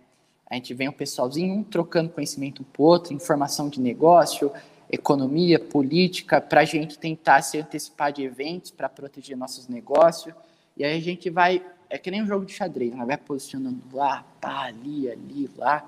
[0.49, 4.53] A gente vem o pessoalzinho um trocando conhecimento um pro outro, informação de negócio,
[4.95, 10.35] economia, política, para a gente tentar se antecipar de eventos para proteger nossos negócios.
[10.77, 13.05] E aí a gente vai, é que nem um jogo de xadrez, né?
[13.05, 15.85] vai posicionando lá, pá, ali, ali, lá.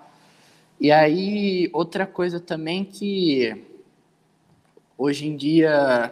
[0.78, 3.64] E aí, outra coisa também que
[4.98, 6.10] Hoje em dia,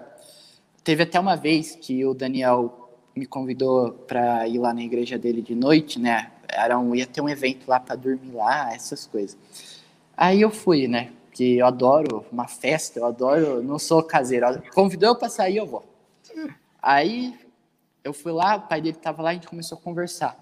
[0.82, 5.40] teve até uma vez que o Daniel me convidou para ir lá na igreja dele
[5.40, 6.30] de noite, né?
[6.46, 9.38] Era um, ia ter um evento lá para dormir lá, essas coisas.
[10.14, 11.12] Aí eu fui, né?
[11.34, 14.46] Porque eu adoro uma festa, eu adoro, não sou caseiro.
[14.72, 15.84] Convidou eu para sair, eu vou.
[16.80, 17.34] Aí
[18.04, 20.38] eu fui lá, o pai dele tava lá, a gente começou a conversar.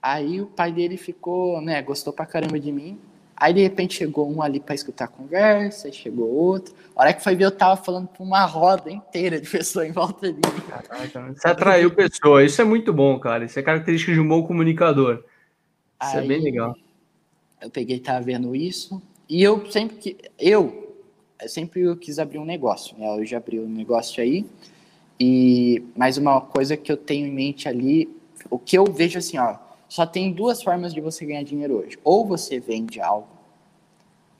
[0.00, 3.00] Aí o pai dele ficou, né, gostou pra caramba de mim.
[3.36, 6.72] Aí de repente chegou um ali para escutar a conversa, chegou outro.
[6.94, 9.92] A hora que foi ver, eu tava falando pra uma roda inteira de pessoas em
[9.92, 10.60] volta de mim.
[10.68, 13.44] Caraca, você atraiu pessoas, isso é muito bom, cara.
[13.44, 15.24] Isso é característica de um bom comunicador.
[16.00, 16.76] Isso Aí, é bem legal.
[17.60, 20.16] Eu peguei, tava vendo isso, e eu sempre que.
[20.38, 20.96] Eu,
[21.48, 23.18] sempre quis abrir um negócio, né?
[23.18, 24.46] Eu já abri um negócio aí.
[25.18, 28.14] E mais uma coisa que eu tenho em mente ali,
[28.50, 29.56] o que eu vejo assim, ó,
[29.88, 31.98] só tem duas formas de você ganhar dinheiro hoje.
[32.02, 33.28] Ou você vende algo,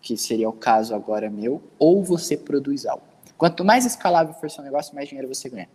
[0.02, 3.04] que seria o caso agora meu, ou você produz algo.
[3.38, 5.68] Quanto mais escalável for seu negócio, mais dinheiro você ganha.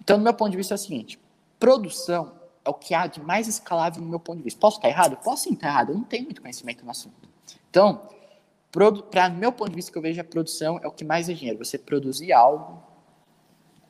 [0.00, 1.18] Então, no meu ponto de vista é o seguinte:
[1.58, 2.32] produção
[2.64, 4.58] é o que há de mais escalável no meu ponto de vista.
[4.58, 5.16] Posso estar errado?
[5.22, 7.28] Posso sim estar errado, eu não tenho muito conhecimento no assunto.
[7.70, 8.02] Então,
[8.70, 11.32] para meu ponto de vista que eu vejo a produção é o que mais é
[11.32, 11.58] dinheiro.
[11.58, 12.82] Você produzir algo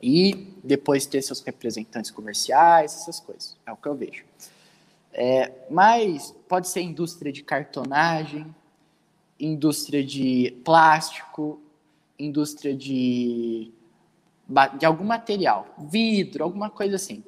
[0.01, 3.57] e depois ter seus representantes comerciais, essas coisas.
[3.65, 4.23] É o que eu vejo.
[5.13, 8.45] É, mas pode ser indústria de cartonagem,
[9.39, 11.59] indústria de plástico,
[12.19, 13.71] indústria de,
[14.77, 17.23] de algum material, vidro, alguma coisa assim.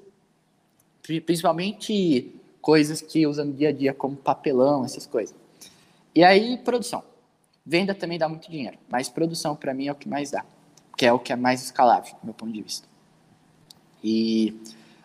[1.01, 5.35] Principalmente coisas que usam no dia a dia, como papelão, essas coisas.
[6.13, 7.03] E aí, produção.
[7.69, 10.43] Venda também dá muito dinheiro, mas produção para mim é o que mais dá,
[10.97, 12.87] que é o que é mais escalável, do meu ponto de vista.
[14.03, 14.59] E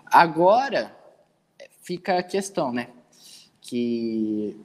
[0.06, 0.90] agora
[1.82, 2.88] fica a questão, né?
[3.60, 4.58] Que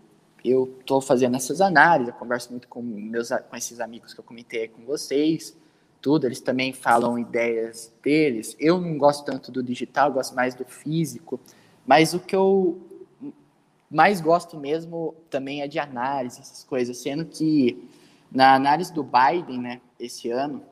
[0.45, 4.23] eu estou fazendo essas análises, eu converso muito com meus com esses amigos que eu
[4.23, 5.53] comentei com vocês,
[6.01, 8.55] tudo, eles também falam ideias deles.
[8.57, 11.38] Eu não gosto tanto do digital, gosto mais do físico,
[11.85, 12.79] mas o que eu
[13.89, 17.89] mais gosto mesmo também é de análise, essas coisas, sendo que
[18.32, 20.63] na análise do Biden, né, esse ano,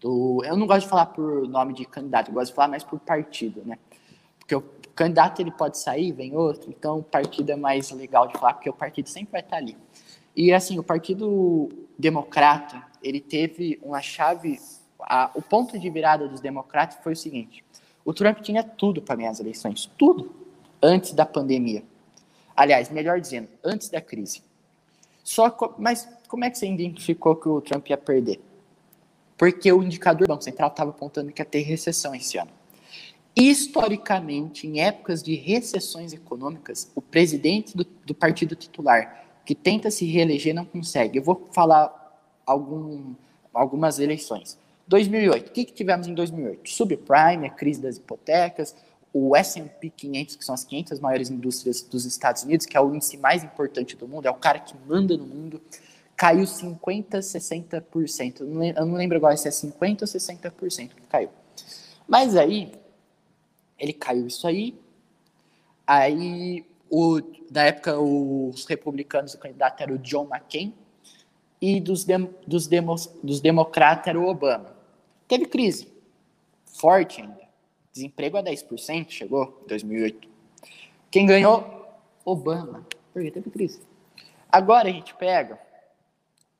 [0.00, 2.84] do, eu não gosto de falar por nome de candidato, eu gosto de falar mais
[2.84, 3.78] por partido, né?
[4.38, 4.62] Porque o
[4.94, 8.70] candidato ele pode sair, vem outro, então o partido é mais legal de falar, porque
[8.70, 9.76] o partido sempre vai estar ali.
[10.34, 14.58] E assim, o Partido Democrata, ele teve uma chave,
[15.00, 17.64] a, o ponto de virada dos democratas foi o seguinte:
[18.04, 20.34] o Trump tinha tudo para ganhar as eleições, tudo,
[20.82, 21.84] antes da pandemia.
[22.56, 24.42] Aliás, melhor dizendo, antes da crise.
[25.24, 28.40] Só, mas como é que você identificou que o Trump ia perder?
[29.36, 32.50] Porque o indicador do Banco Central estava apontando que ia ter recessão esse ano.
[33.34, 40.04] Historicamente, em épocas de recessões econômicas, o presidente do, do partido titular que tenta se
[40.04, 41.18] reeleger não consegue.
[41.18, 43.14] Eu vou falar algum,
[43.52, 44.58] algumas eleições.
[44.86, 46.68] 2008, o que, que tivemos em 2008?
[46.68, 48.76] Subprime, a crise das hipotecas,
[49.12, 52.94] o S&P 500, que são as 500 maiores indústrias dos Estados Unidos, que é o
[52.94, 55.60] índice mais importante do mundo, é o cara que manda no mundo,
[56.16, 58.40] caiu 50%, 60%.
[58.40, 61.30] Eu não lembro agora se é 50% ou 60% que caiu.
[62.08, 62.72] Mas aí,
[63.78, 64.78] ele caiu isso aí,
[65.86, 67.20] aí, o,
[67.50, 70.74] na época, os republicanos, o candidato era o John McCain,
[71.60, 74.74] e dos, dem, dos, demos, dos democratas era o Obama.
[75.28, 75.88] Teve crise,
[76.64, 77.41] forte ainda.
[77.92, 80.28] Desemprego a 10% chegou em 2008.
[81.10, 81.86] Quem ganhou?
[82.24, 82.86] Obama.
[83.12, 83.80] Porque teve crise.
[84.50, 85.58] Agora a gente pega,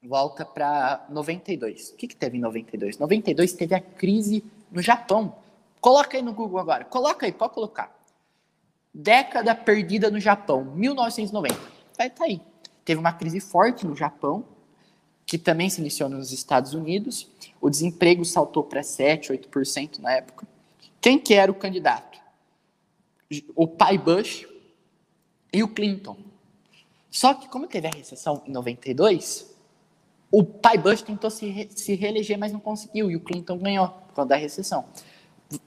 [0.02, 1.90] volta para 92.
[1.90, 2.98] O que, que teve em 92?
[2.98, 5.34] 92 teve a crise no Japão.
[5.80, 6.84] Coloca aí no Google agora.
[6.84, 7.94] Coloca aí, pode colocar.
[8.92, 11.58] Década perdida no Japão, 1990.
[11.96, 12.40] Vai tá aí.
[12.84, 14.44] Teve uma crise forte no Japão,
[15.24, 17.28] que também se iniciou nos Estados Unidos.
[17.60, 20.46] O desemprego saltou para 7, 8% na época.
[21.02, 22.20] Quem que era o candidato?
[23.56, 24.46] O pai Bush
[25.52, 26.16] e o Clinton.
[27.10, 29.52] Só que como teve a recessão em 92,
[30.30, 33.88] o pai Bush tentou se, re se reeleger, mas não conseguiu, e o Clinton ganhou
[33.88, 34.84] por causa da recessão.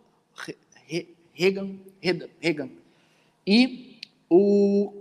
[1.34, 1.78] Reagan,
[2.40, 2.70] Reagan
[3.46, 4.94] e o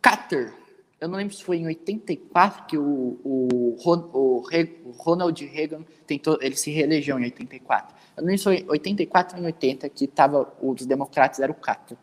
[0.00, 0.54] Carter.
[1.00, 4.42] Eu não lembro se foi em 84 que o, o, o,
[4.84, 7.96] o Ronald Reagan tentou, ele se reelegeu em 84.
[8.16, 11.50] Eu não lembro se foi em 84 ou em 80 que tava, os democratas era
[11.50, 11.96] o Carter.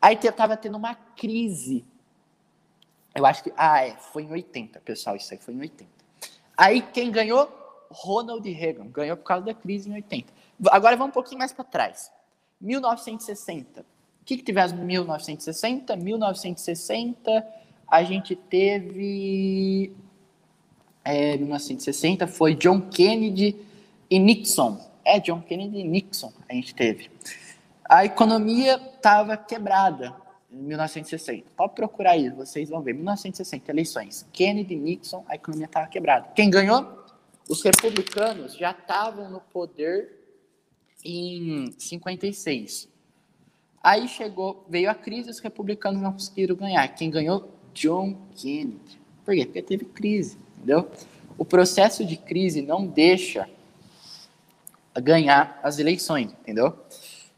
[0.00, 1.84] Aí estava tendo uma crise.
[3.14, 3.52] Eu acho que.
[3.56, 5.90] Ah, é, foi em 80, pessoal, isso aí foi em 80.
[6.56, 7.48] Aí quem ganhou?
[7.90, 8.88] Ronald Reagan.
[8.88, 10.32] Ganhou por causa da crise em 80.
[10.70, 12.12] Agora vamos um pouquinho mais para trás.
[12.60, 13.80] 1960.
[13.80, 13.84] O
[14.24, 15.96] que, que tivemos em 1960?
[15.96, 17.46] 1960,
[17.88, 19.94] a gente teve.
[21.04, 23.56] É, 1960 foi John Kennedy
[24.10, 24.80] e Nixon.
[25.04, 27.10] É, John Kennedy e Nixon a gente teve.
[27.88, 30.16] A economia estava quebrada
[30.50, 31.46] em 1960.
[31.56, 32.94] Pode procurar aí, vocês vão ver.
[32.94, 34.26] 1960, eleições.
[34.32, 36.28] Kennedy, Nixon, a economia estava quebrada.
[36.34, 37.04] Quem ganhou?
[37.48, 40.25] Os republicanos já estavam no poder
[41.06, 42.88] em 56.
[43.82, 46.86] Aí chegou, veio a crise, os republicanos não conseguiram ganhar.
[46.88, 47.48] Quem ganhou?
[47.72, 48.98] John Kennedy.
[49.24, 49.44] Por quê?
[49.44, 50.90] Porque teve crise, entendeu?
[51.38, 53.48] O processo de crise não deixa
[54.94, 56.74] ganhar as eleições, entendeu?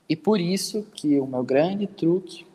[0.08, 2.46] E por isso que o meu grande truque,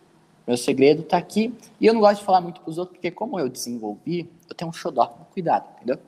[0.47, 1.53] meu segredo está aqui.
[1.79, 4.55] E eu não gosto de falar muito para os outros, porque como eu desenvolvi, eu
[4.55, 5.99] tenho um xodó, cuidado, entendeu?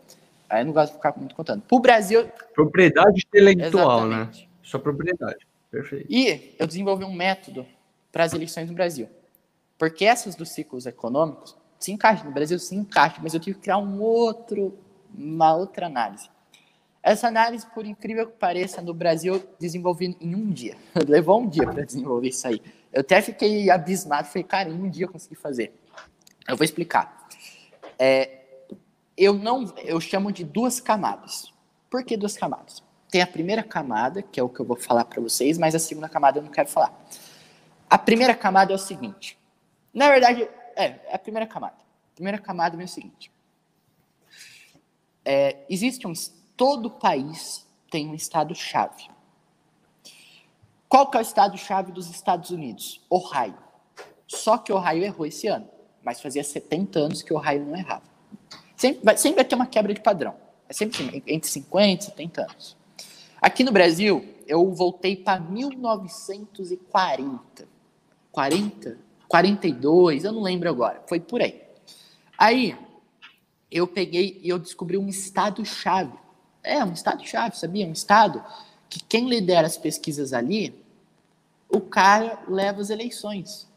[0.49, 1.61] Aí eu não gosto de ficar muito contando.
[1.61, 2.27] Para o Brasil...
[2.53, 4.15] Propriedade intelectual, né?
[4.15, 4.41] Exatamente.
[4.41, 4.54] né?
[4.65, 5.47] Sua propriedade.
[5.69, 6.07] Perfeito.
[6.09, 7.65] E eu desenvolvi um método
[8.11, 9.07] para as eleições no Brasil.
[9.77, 12.25] Porque essas dos ciclos econômicos se encaixam.
[12.25, 14.77] No Brasil se encaixa, mas eu tive que criar um outro,
[15.13, 16.29] uma outra análise.
[17.03, 20.75] Essa análise, por incrível que pareça, no Brasil desenvolvi em um dia.
[21.07, 22.59] Levou um dia para desenvolver isso aí.
[22.91, 25.79] Eu até fiquei abismado, falei, cara, em um dia eu consegui fazer.
[26.47, 27.27] Eu vou explicar.
[27.99, 28.39] É,
[29.15, 31.53] eu não, eu chamo de duas camadas.
[31.89, 32.84] Por que duas camadas?
[33.15, 35.79] Tem a primeira camada, que é o que eu vou falar para vocês, mas a
[35.79, 36.93] segunda camada eu não quero falar.
[37.89, 39.39] A primeira camada é o seguinte.
[39.93, 41.77] Na verdade, é, é a primeira camada.
[41.77, 43.31] A primeira camada é o seguinte.
[45.23, 46.11] É, existe um.
[46.57, 49.09] Todo país tem um estado-chave.
[50.89, 52.99] Qual que é o estado-chave dos Estados Unidos?
[53.09, 53.57] Ohio.
[54.27, 55.69] Só que Ohio errou esse ano.
[56.03, 58.03] Mas fazia 70 anos que Ohio não errava.
[58.75, 60.35] Sempre vai, sempre vai ter uma quebra de padrão.
[60.67, 62.84] É sempre assim, entre 50 e 70 anos.
[63.45, 67.67] Aqui no Brasil, eu voltei para 1940.
[68.31, 68.97] 40?
[69.27, 71.03] 42, eu não lembro agora.
[71.05, 71.61] Foi por aí.
[72.35, 72.75] Aí,
[73.69, 76.17] eu peguei e eu descobri um estado-chave.
[76.63, 77.85] É, um estado-chave, sabia?
[77.85, 78.43] Um estado
[78.89, 80.83] que quem lidera as pesquisas ali,
[81.69, 83.69] o cara leva as eleições.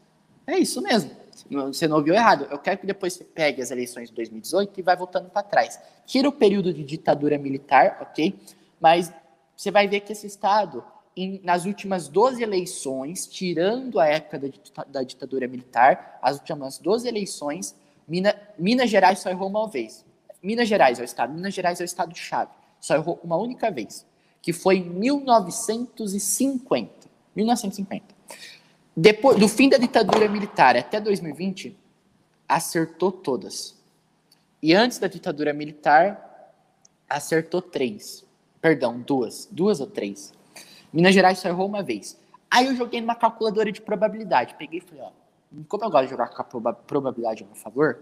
[0.47, 1.11] É isso mesmo.
[1.47, 2.47] Você não ouviu errado.
[2.49, 5.79] Eu quero que depois você pegue as eleições de 2018 e vai voltando para trás.
[6.07, 8.35] Tira o período de ditadura militar, ok?
[8.81, 9.13] Mas
[9.59, 10.81] você vai ver que esse Estado,
[11.17, 14.47] em, nas últimas 12 eleições, tirando a época da,
[14.85, 17.75] da ditadura militar, as últimas 12 eleições,
[18.07, 20.05] Mina, Minas Gerais só errou uma vez.
[20.41, 24.05] Minas Gerais é o Estado, Minas Gerais é o Estado-chave, só errou uma única vez,
[24.41, 27.09] que foi em 1950.
[27.35, 28.15] 1950.
[28.95, 31.77] Depois, do fim da ditadura militar até 2020,
[32.47, 33.77] acertou todas.
[34.63, 36.53] E antes da ditadura militar,
[37.09, 38.28] acertou três.
[38.61, 39.47] Perdão, duas.
[39.51, 40.33] Duas ou três.
[40.91, 42.19] Minas Gerais só errou uma vez.
[42.49, 44.55] Aí eu joguei numa calculadora de probabilidade.
[44.55, 45.11] Peguei e falei, ó,
[45.67, 47.99] como eu gosto de jogar com a probabilidade a meu favor,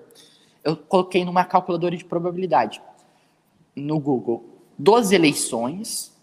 [0.63, 2.81] eu coloquei numa calculadora de probabilidade
[3.75, 4.43] no Google
[4.77, 6.15] 12 eleições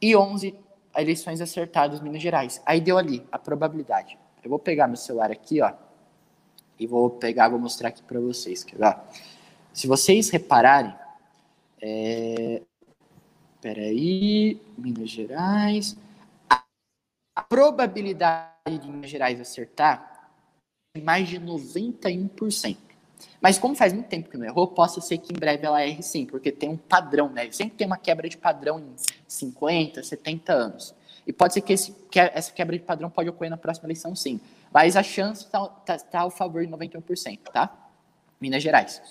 [0.00, 0.54] e 11
[0.96, 2.60] eleições acertadas Minas Gerais.
[2.64, 4.18] Aí deu ali a probabilidade.
[4.42, 5.72] Eu vou pegar meu celular aqui, ó,
[6.78, 8.96] e vou pegar, vou mostrar aqui para vocês, quer ver?
[9.72, 10.94] Se vocês repararem,
[11.80, 12.62] é,
[13.60, 15.96] Peraí, Minas Gerais.
[16.48, 20.30] A probabilidade de Minas Gerais acertar
[20.96, 22.76] é mais de 91%.
[23.40, 26.02] Mas como faz muito tempo que não errou, possa ser que em breve ela erre
[26.02, 27.50] sim, porque tem um padrão, né?
[27.52, 28.94] Sempre tem uma quebra de padrão em
[29.28, 30.94] 50, 70 anos.
[31.26, 34.14] E pode ser que, esse, que essa quebra de padrão pode ocorrer na próxima eleição
[34.16, 34.40] sim.
[34.72, 37.90] Mas a chance está tá, tá ao favor de 91%, tá?
[38.40, 39.02] Minas Gerais.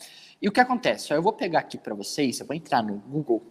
[0.41, 1.13] E o que acontece?
[1.13, 3.43] Eu vou pegar aqui para vocês, eu vou entrar no Google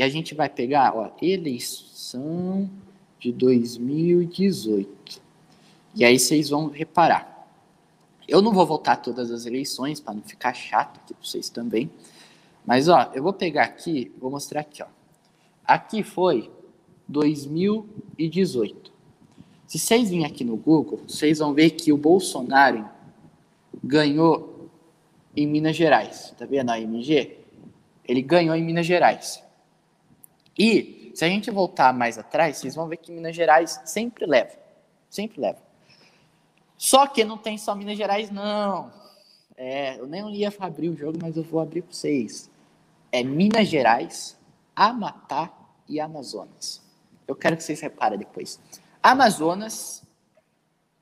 [0.00, 2.70] e a gente vai pegar, ó, eleição
[3.18, 5.20] de 2018.
[5.94, 7.46] E aí vocês vão reparar.
[8.26, 11.90] Eu não vou votar todas as eleições para não ficar chato aqui para vocês também.
[12.64, 14.86] Mas ó, eu vou pegar aqui, vou mostrar aqui, ó.
[15.66, 16.50] Aqui foi
[17.06, 18.90] 2018.
[19.66, 22.88] Se vocês virem aqui no Google, vocês vão ver que o Bolsonaro
[23.84, 24.70] ganhou
[25.36, 26.34] em Minas Gerais.
[26.38, 27.36] Tá vendo a MG?
[28.08, 29.49] Ele ganhou em Minas Gerais.
[30.62, 34.52] E se a gente voltar mais atrás, vocês vão ver que Minas Gerais sempre leva.
[35.08, 35.58] Sempre leva.
[36.76, 38.92] Só que não tem só Minas Gerais, não.
[39.56, 42.50] É, eu nem ia abrir o jogo, mas eu vou abrir para vocês.
[43.10, 44.36] É Minas Gerais,
[44.76, 45.50] Amapá
[45.88, 46.82] e Amazonas.
[47.26, 48.60] Eu quero que vocês reparem depois.
[49.02, 50.02] Amazonas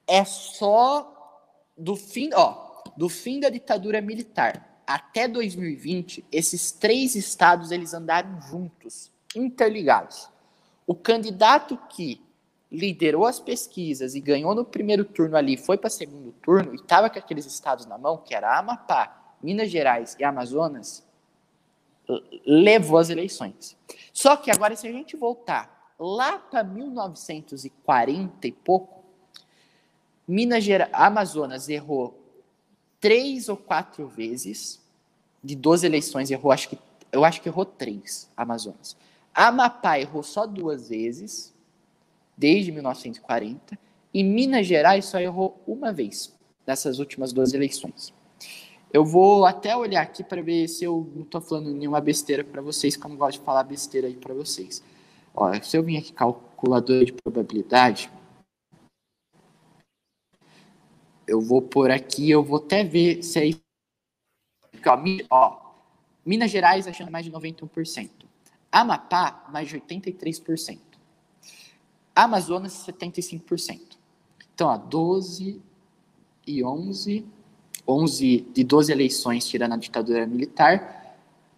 [0.06, 1.42] é só
[1.76, 8.40] do fim, ó, do fim da ditadura militar até 2020, esses três estados eles andaram
[8.40, 10.28] juntos interligados.
[10.86, 12.18] o candidato que
[12.70, 17.08] liderou as pesquisas e ganhou no primeiro turno ali, foi para segundo turno e estava
[17.08, 21.02] com aqueles estados na mão, que era Amapá, Minas Gerais e Amazonas,
[22.46, 23.76] levou as eleições.
[24.12, 29.04] Só que agora, se a gente voltar lá para 1940 e pouco,
[30.26, 32.18] Minas Gerais, Amazonas errou
[33.00, 34.80] três ou quatro vezes,
[35.42, 36.78] de 12 eleições, errou, acho que,
[37.12, 38.96] eu acho que errou três, Amazonas.
[39.38, 41.54] Amapá errou só duas vezes,
[42.36, 43.78] desde 1940,
[44.12, 48.12] e Minas Gerais só errou uma vez nessas últimas duas eleições.
[48.92, 52.60] Eu vou até olhar aqui para ver se eu não estou falando nenhuma besteira para
[52.60, 54.82] vocês, que eu gosto de falar besteira aí para vocês.
[55.32, 58.10] Ó, se eu vim aqui calculadora de probabilidade,
[61.28, 63.60] eu vou por aqui, eu vou até ver se é
[64.84, 64.98] ó,
[65.30, 65.60] ó,
[66.26, 68.17] Minas Gerais achando mais de 91%.
[68.70, 70.78] Amapá, mais de 83%.
[72.14, 73.96] Amazonas, 75%.
[74.54, 75.62] Então, ó, 12
[76.46, 77.24] e 11,
[77.86, 81.16] 11 de 12 eleições tirando a ditadura militar,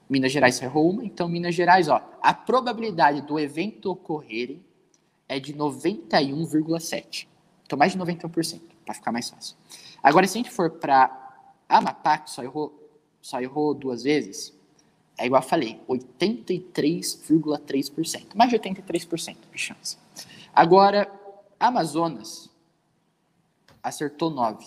[0.09, 4.59] Minas Gerais errou uma, então Minas Gerais, ó, a probabilidade do evento ocorrer
[5.29, 7.29] é de 91,7.
[7.65, 9.57] Então, mais de 91% para ficar mais fácil.
[10.03, 11.17] Agora, se a gente for para
[11.69, 12.91] Amapá, que só errou,
[13.23, 14.53] só errou duas vezes,
[15.21, 18.35] é igual eu falei, 83,3%.
[18.35, 19.99] Mais de 83% de chance.
[20.55, 21.07] Agora,
[21.59, 22.49] Amazonas
[23.83, 24.65] acertou 9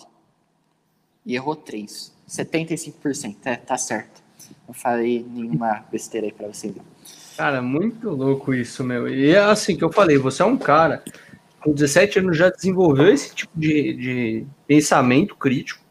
[1.26, 2.14] e errou 3.
[2.28, 3.38] 75%.
[3.44, 4.22] É, tá certo.
[4.68, 6.72] Não falei nenhuma besteira aí para você.
[7.36, 9.08] Cara, muito louco isso, meu.
[9.08, 11.02] E é assim que eu falei, você é um cara
[11.60, 15.83] com 17 anos já desenvolveu esse tipo de, de pensamento crítico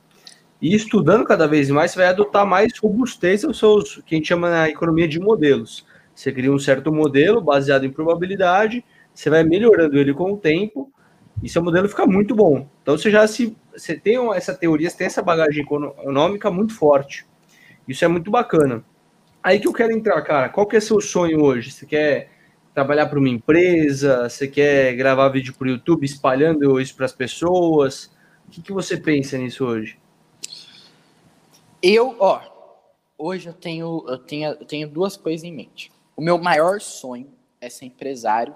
[0.63, 4.29] e estudando cada vez mais, você vai adotar mais robustez aos seus, que a gente
[4.29, 5.85] chama na economia de modelos.
[6.15, 8.81] Você cria um certo modelo baseado em probabilidade,
[9.13, 10.89] você vai melhorando ele com o tempo
[11.43, 12.65] e seu modelo fica muito bom.
[12.81, 17.25] Então você já se você tem essa teoria, você tem essa bagagem econômica muito forte.
[17.85, 18.85] Isso é muito bacana.
[19.43, 20.47] Aí que eu quero entrar, cara.
[20.47, 21.71] Qual que é seu sonho hoje?
[21.71, 22.29] Você quer
[22.73, 24.29] trabalhar para uma empresa?
[24.29, 28.15] Você quer gravar vídeo para o YouTube espalhando isso para as pessoas?
[28.47, 30.01] O que, que você pensa nisso hoje?
[31.85, 32.41] Eu, ó,
[33.17, 35.91] hoje eu tenho, eu tenho, eu tenho duas coisas em mente.
[36.15, 38.55] O meu maior sonho é ser empresário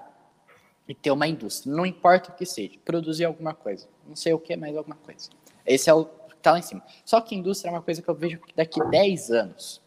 [0.88, 1.70] e ter uma indústria.
[1.70, 3.86] Não importa o que seja, produzir alguma coisa.
[4.06, 5.28] Não sei o que, mas alguma coisa.
[5.66, 6.82] Esse é o que tá lá em cima.
[7.04, 9.82] Só que indústria é uma coisa que eu vejo daqui 10 anos.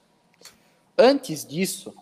[0.96, 1.96] Antes disso,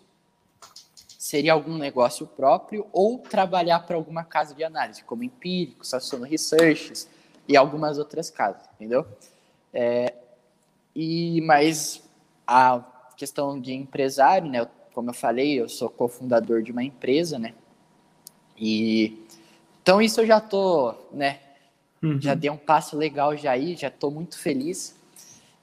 [1.18, 7.06] seria algum negócio próprio ou trabalhar para alguma casa de análise, como Empírico, Sassono Research
[7.48, 9.06] e algumas outras casas, entendeu?
[9.72, 10.12] É,
[10.94, 12.02] e mas
[12.46, 12.82] a
[13.16, 14.66] questão de empresário, né?
[14.92, 17.54] Como eu falei, eu sou cofundador de uma empresa, né?
[18.58, 19.24] E
[19.82, 21.38] então isso eu já tô, né?
[22.02, 22.20] Uhum.
[22.20, 24.96] Já dei um passo legal já aí, já tô muito feliz.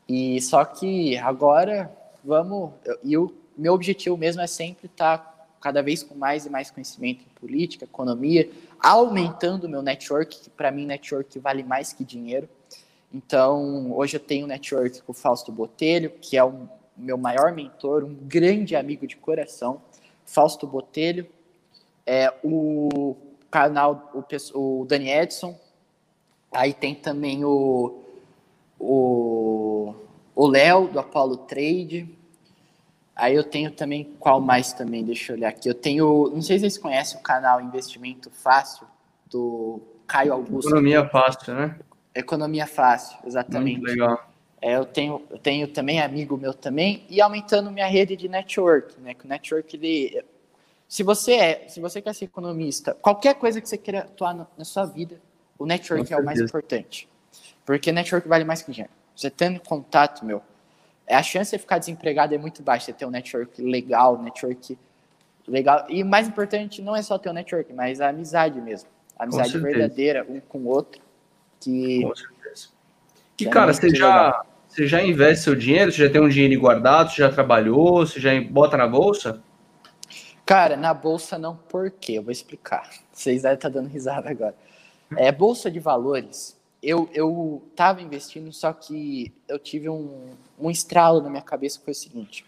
[0.07, 1.91] E só que agora
[2.23, 2.71] vamos
[3.03, 6.71] e o meu objetivo mesmo é sempre estar tá cada vez com mais e mais
[6.71, 12.03] conhecimento em política, economia, aumentando o meu network, que para mim network vale mais que
[12.03, 12.47] dinheiro.
[13.13, 17.53] Então, hoje eu tenho um network com o Fausto Botelho, que é o meu maior
[17.53, 19.81] mentor, um grande amigo de coração,
[20.25, 21.27] Fausto Botelho.
[22.05, 23.15] É, o
[23.51, 25.57] canal, o, o Dani Edson.
[26.51, 28.03] Aí tem também o
[30.37, 32.07] o Léo, do Apollo Trade.
[33.15, 35.03] Aí eu tenho também, qual mais também?
[35.03, 35.67] Deixa eu olhar aqui.
[35.67, 38.85] Eu tenho, não sei se vocês conhecem o canal Investimento Fácil,
[39.27, 40.69] do Caio Augusto.
[40.69, 41.75] Economia Fácil, né?
[42.19, 43.79] Economia Fácil, exatamente.
[43.79, 44.29] Muito legal.
[44.61, 48.99] É, eu, tenho, eu tenho também amigo meu também, e aumentando minha rede de network,
[48.99, 49.13] né?
[49.13, 50.23] Que o network, ele,
[50.87, 54.47] se você é, se você quer ser economista, qualquer coisa que você queira atuar na,
[54.57, 55.21] na sua vida,
[55.59, 57.07] o network é o mais importante.
[57.65, 58.93] Porque network vale mais que dinheiro.
[59.15, 60.41] Você tendo contato, meu,
[61.09, 62.85] a chance de ficar desempregado é muito baixa.
[62.85, 64.77] Você ter um network legal, network
[65.47, 65.85] legal.
[65.89, 68.89] E mais importante, não é só ter um network, mas a amizade mesmo.
[69.17, 71.01] A amizade verdadeira, um com o outro.
[71.59, 72.67] Que, com certeza.
[73.39, 75.91] E, é cara, você já, você já investe seu dinheiro?
[75.91, 77.11] Você já tem um dinheiro guardado?
[77.11, 78.05] Você já trabalhou?
[78.05, 79.41] Você já bota na bolsa?
[80.45, 82.13] Cara, na bolsa não, por quê?
[82.13, 82.89] Eu vou explicar.
[83.11, 84.55] Vocês devem estar dando risada agora.
[85.15, 90.29] É, bolsa de valores eu, eu tava investindo, só que eu tive um,
[90.59, 92.45] um estralo na minha cabeça que foi o seguinte.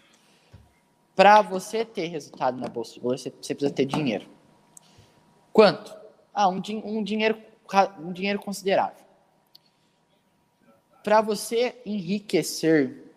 [1.16, 4.26] Para você ter resultado na bolsa de valores, você, você precisa ter dinheiro.
[5.52, 5.94] Quanto?
[6.32, 7.36] Ah, um, um, dinheiro,
[7.98, 9.04] um dinheiro considerável.
[11.02, 13.10] Para você enriquecer,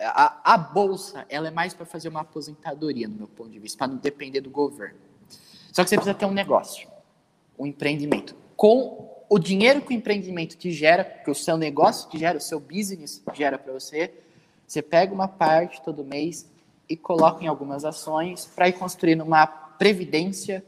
[0.00, 3.78] a, a bolsa ela é mais para fazer uma aposentadoria, no meu ponto de vista,
[3.78, 4.98] para não depender do governo.
[5.72, 6.88] Só que você precisa ter um negócio,
[7.58, 8.34] um empreendimento.
[8.56, 12.40] Com o dinheiro que o empreendimento te gera, que o seu negócio te gera, o
[12.40, 14.12] seu business gera para você,
[14.66, 16.48] você pega uma parte todo mês
[16.88, 20.64] e coloca em algumas ações para ir construindo uma previdência,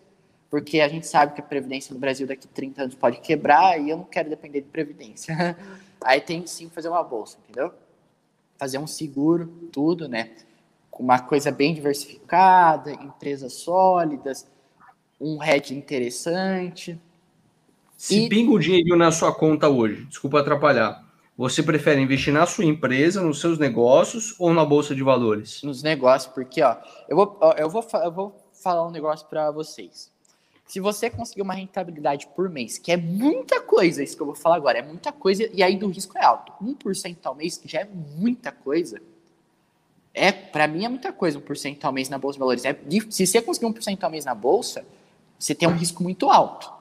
[0.53, 3.80] porque a gente sabe que a previdência no Brasil daqui a 30 anos pode quebrar
[3.80, 5.57] e eu não quero depender de previdência.
[6.05, 7.72] Aí tem sim fazer uma bolsa, entendeu?
[8.59, 10.30] Fazer um seguro, tudo, né?
[10.90, 14.46] Com uma coisa bem diversificada, empresas sólidas,
[15.18, 17.00] um hedge interessante.
[17.96, 18.28] Se e...
[18.28, 21.03] pinga o dinheiro na sua conta hoje, desculpa atrapalhar,
[21.34, 25.62] você prefere investir na sua empresa, nos seus negócios ou na bolsa de valores?
[25.62, 26.76] Nos negócios, porque ó,
[27.09, 30.11] eu vou, eu vou, eu vou falar um negócio para vocês.
[30.72, 34.34] Se você conseguir uma rentabilidade por mês, que é muita coisa, isso que eu vou
[34.34, 36.50] falar agora, é muita coisa e aí do risco é alto.
[36.64, 38.98] 1% ao mês já é muita coisa.
[40.14, 42.64] É, para mim é muita coisa 1% ao mês na bolsa de valores.
[42.64, 42.74] É,
[43.10, 44.82] se você conseguir 1% ao mês na bolsa,
[45.38, 46.72] você tem um risco muito alto.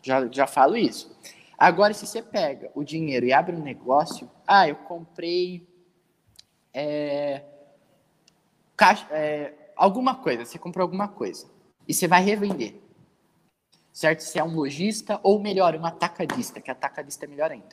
[0.00, 1.14] Já, já falo isso.
[1.58, 5.68] Agora, se você pega o dinheiro e abre um negócio, ah, eu comprei
[6.72, 7.42] é,
[8.74, 11.46] caixa, é, alguma coisa, você comprou alguma coisa
[11.86, 12.82] e você vai revender,
[13.94, 14.20] certo?
[14.20, 17.68] Se é um lojista ou melhor, um atacadista, que atacadista é melhor ainda.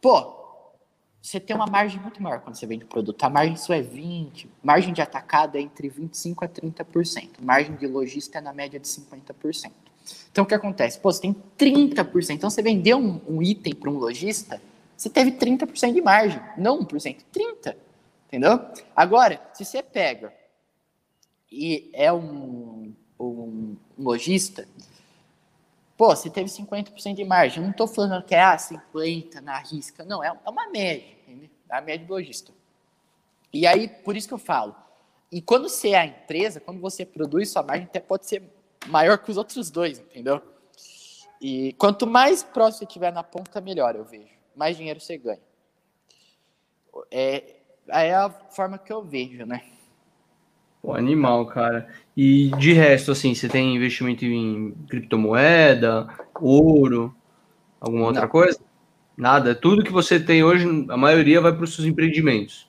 [0.00, 0.40] Pô,
[1.22, 3.22] você tem uma margem muito maior quando você vende o produto.
[3.22, 7.86] A margem sua é 20, margem de atacado é entre 25 a 30%, margem de
[7.86, 9.70] lojista é na média de 50%.
[10.32, 10.98] Então, o que acontece?
[10.98, 12.30] Pô, você tem 30%.
[12.30, 14.60] Então, você vendeu um, um item para um lojista,
[14.96, 16.40] você teve 30% de margem.
[16.56, 17.76] Não 1%, 30%.
[18.26, 18.60] Entendeu?
[18.96, 20.32] Agora, se você pega
[21.50, 24.66] e é um, um, um lojista,
[26.00, 27.58] pô, você teve 50% de margem.
[27.58, 30.02] Eu não estou falando que é ah, 50% na risca.
[30.02, 31.14] Não, é, é uma média.
[31.28, 31.50] Entendeu?
[31.68, 32.50] É a média do lojista.
[33.52, 34.74] E aí, por isso que eu falo.
[35.30, 38.42] E quando você é a empresa, quando você produz, sua margem até pode ser
[38.86, 40.40] maior que os outros dois, entendeu?
[41.38, 44.32] E quanto mais próximo você tiver na ponta, melhor, eu vejo.
[44.56, 45.42] Mais dinheiro você ganha.
[47.10, 47.56] É,
[47.88, 49.66] é a forma que eu vejo, né?
[50.82, 51.88] Pô, animal, cara.
[52.16, 56.08] E de resto, assim, você tem investimento em criptomoeda,
[56.40, 57.14] ouro,
[57.80, 58.28] alguma outra Não.
[58.28, 58.58] coisa?
[59.16, 59.54] Nada.
[59.54, 62.68] Tudo que você tem hoje, a maioria vai para os seus empreendimentos.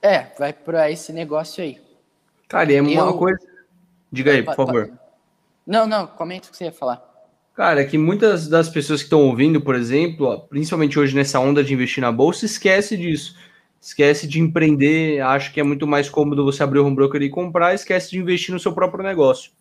[0.00, 1.78] É, vai para esse negócio aí.
[2.48, 3.14] Cara, e é uma eu...
[3.14, 3.38] coisa.
[4.10, 4.90] Diga aí, por favor.
[5.66, 7.04] Não, não, comenta o que você ia falar.
[7.54, 11.64] Cara, é que muitas das pessoas que estão ouvindo, por exemplo, principalmente hoje nessa onda
[11.64, 13.34] de investir na bolsa, esquece disso.
[13.86, 17.72] Esquece de empreender, acha que é muito mais cômodo você abrir um broker e comprar,
[17.72, 19.52] esquece de investir no seu próprio negócio.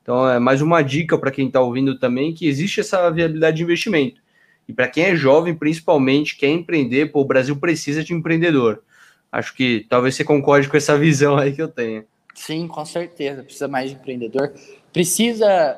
[0.00, 3.62] Então, é mais uma dica para quem está ouvindo também que existe essa viabilidade de
[3.62, 4.22] investimento.
[4.66, 8.82] E para quem é jovem, principalmente, quer empreender, pô, o Brasil precisa de empreendedor.
[9.30, 12.06] Acho que talvez você concorde com essa visão aí que eu tenho.
[12.34, 13.42] Sim, com certeza.
[13.42, 14.54] Precisa mais de empreendedor.
[14.94, 15.76] Precisa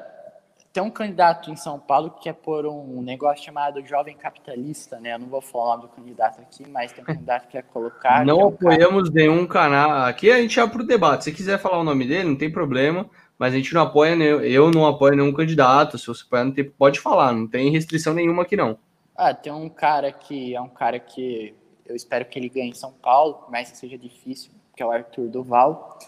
[0.76, 5.14] ter um candidato em São Paulo que quer pôr um negócio chamado Jovem Capitalista, né?
[5.14, 7.62] Eu não vou falar o nome do candidato aqui, mas tem um candidato que quer
[7.62, 8.26] colocar.
[8.26, 9.14] Não que é um apoiamos cara...
[9.14, 9.90] nenhum canal.
[10.02, 11.24] Aqui a gente abre para o debate.
[11.24, 13.08] Se quiser falar o nome dele, não tem problema.
[13.38, 15.96] Mas a gente não apoia, eu não apoio nenhum candidato.
[15.96, 18.78] Se você apoiar, não tem, pode falar, não tem restrição nenhuma aqui, não.
[19.16, 21.54] Ah, tem um cara que é um cara que
[21.86, 24.90] eu espero que ele ganhe em São Paulo, mas que seja difícil, que é o
[24.90, 25.98] Arthur Duval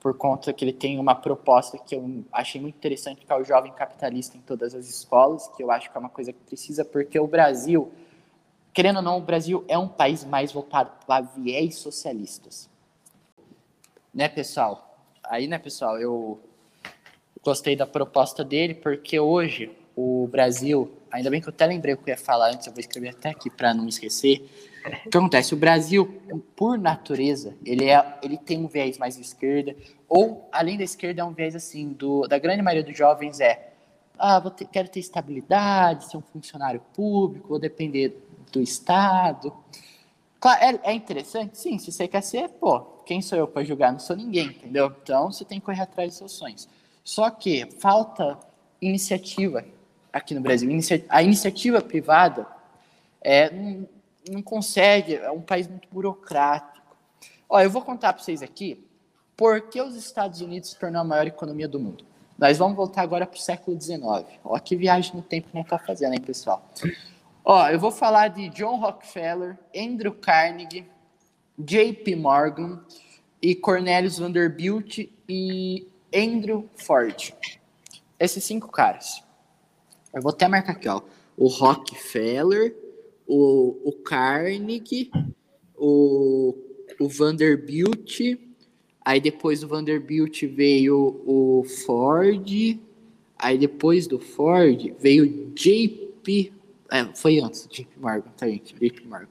[0.00, 3.44] por conta que ele tem uma proposta que eu achei muito interessante, que é o
[3.44, 6.84] jovem capitalista em todas as escolas, que eu acho que é uma coisa que precisa,
[6.84, 7.92] porque o Brasil,
[8.72, 12.68] querendo ou não, o Brasil é um país mais voltado para viés socialistas.
[14.12, 14.98] Né, pessoal?
[15.22, 16.40] Aí, né, pessoal, eu
[17.44, 21.98] gostei da proposta dele, porque hoje o Brasil, ainda bem que eu até lembrei o
[21.98, 24.48] que eu ia falar antes, eu vou escrever até aqui para não esquecer,
[25.06, 25.54] o que acontece?
[25.54, 26.20] O Brasil,
[26.56, 29.76] por natureza, ele, é, ele tem um viés mais de esquerda,
[30.08, 33.70] ou, além da esquerda, é um viés assim, do, da grande maioria dos jovens é
[34.18, 38.22] ah, ter, quero ter estabilidade, ser um funcionário público, vou depender
[38.52, 39.52] do Estado.
[40.38, 41.56] Claro, é, é interessante?
[41.58, 43.92] Sim, se você quer ser, pô, quem sou eu para julgar?
[43.92, 44.94] Não sou ninguém, entendeu?
[45.02, 46.68] Então, você tem que correr atrás dos seus sonhos.
[47.02, 48.38] Só que falta
[48.80, 49.64] iniciativa
[50.12, 50.68] aqui no Brasil.
[51.08, 52.46] A iniciativa privada
[53.22, 53.50] é,
[54.28, 56.96] não consegue, é um país muito burocrático.
[57.48, 58.84] Ó, eu vou contar para vocês aqui
[59.36, 62.04] por que os Estados Unidos se tornou a maior economia do mundo.
[62.38, 64.00] Nós vamos voltar agora para o século XIX.
[64.44, 66.66] Ó, que viagem no tempo não está fazendo, hein, pessoal?
[67.44, 70.86] Ó, eu vou falar de John Rockefeller, Andrew Carnegie,
[71.58, 72.16] J.P.
[72.16, 72.82] Morgan
[73.42, 74.98] e Cornelius Vanderbilt
[75.28, 77.34] e Andrew Ford.
[78.18, 79.22] Esses cinco caras.
[80.12, 81.00] Eu vou até marcar aqui, ó.
[81.36, 82.74] O Rockefeller,
[83.30, 85.10] o, o Carnegie,
[85.76, 86.54] o,
[86.98, 88.20] o Vanderbilt,
[89.04, 92.78] aí depois do Vanderbilt veio o Ford,
[93.40, 96.52] Aí depois do Ford veio JP.
[96.90, 98.74] É, foi antes, JP Morgan, tá, gente?
[98.74, 99.28] JP Morgan.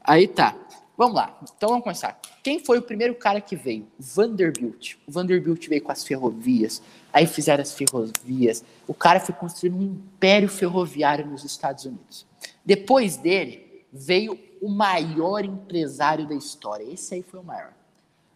[0.00, 0.56] Aí tá.
[1.02, 1.36] Vamos lá.
[1.56, 2.16] Então vamos começar.
[2.44, 3.88] Quem foi o primeiro cara que veio?
[3.98, 4.94] Vanderbilt.
[5.04, 6.80] O Vanderbilt veio com as ferrovias.
[7.12, 8.64] Aí fizeram as ferrovias.
[8.86, 12.24] O cara foi construindo um império ferroviário nos Estados Unidos.
[12.64, 16.84] Depois dele veio o maior empresário da história.
[16.84, 17.72] Esse aí foi o maior.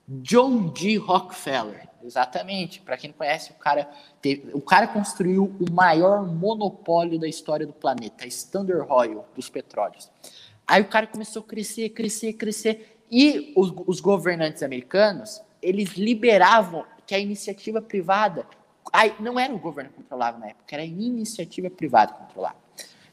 [0.08, 0.96] John D.
[0.96, 1.88] Rockefeller.
[2.02, 2.80] Exatamente.
[2.80, 3.88] Para quem não conhece, o cara,
[4.20, 9.48] teve, o cara construiu o maior monopólio da história do planeta, a Standard Oil dos
[9.48, 10.10] petróleos.
[10.66, 12.98] Aí o cara começou a crescer, crescer, crescer.
[13.10, 18.46] E os, os governantes americanos, eles liberavam que a iniciativa privada.
[18.92, 22.56] Aí, não era o governo que controlava na época, era a iniciativa privada que controlava.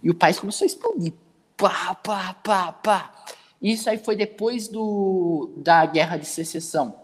[0.02, 1.14] E o país começou a explodir.
[1.56, 3.26] Pá, pá, pá, pá.
[3.62, 7.00] Isso aí foi depois do, da Guerra de Secessão,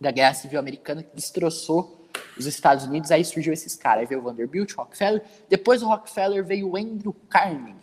[0.00, 2.06] da Guerra Civil Americana, que destroçou
[2.36, 3.10] os Estados Unidos.
[3.10, 4.00] Aí surgiu esses caras.
[4.00, 5.22] Aí veio o Vanderbilt, Rockefeller.
[5.48, 7.76] Depois do Rockefeller veio o Andrew Carnegie,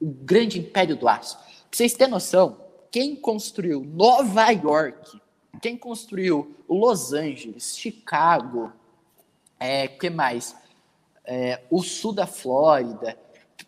[0.00, 1.36] o grande império do aço.
[1.36, 2.58] Pra vocês terem noção,
[2.90, 5.20] quem construiu Nova York,
[5.60, 8.72] quem construiu Los Angeles, Chicago,
[9.58, 10.54] é, que mais?
[11.24, 13.18] É, o sul da Flórida,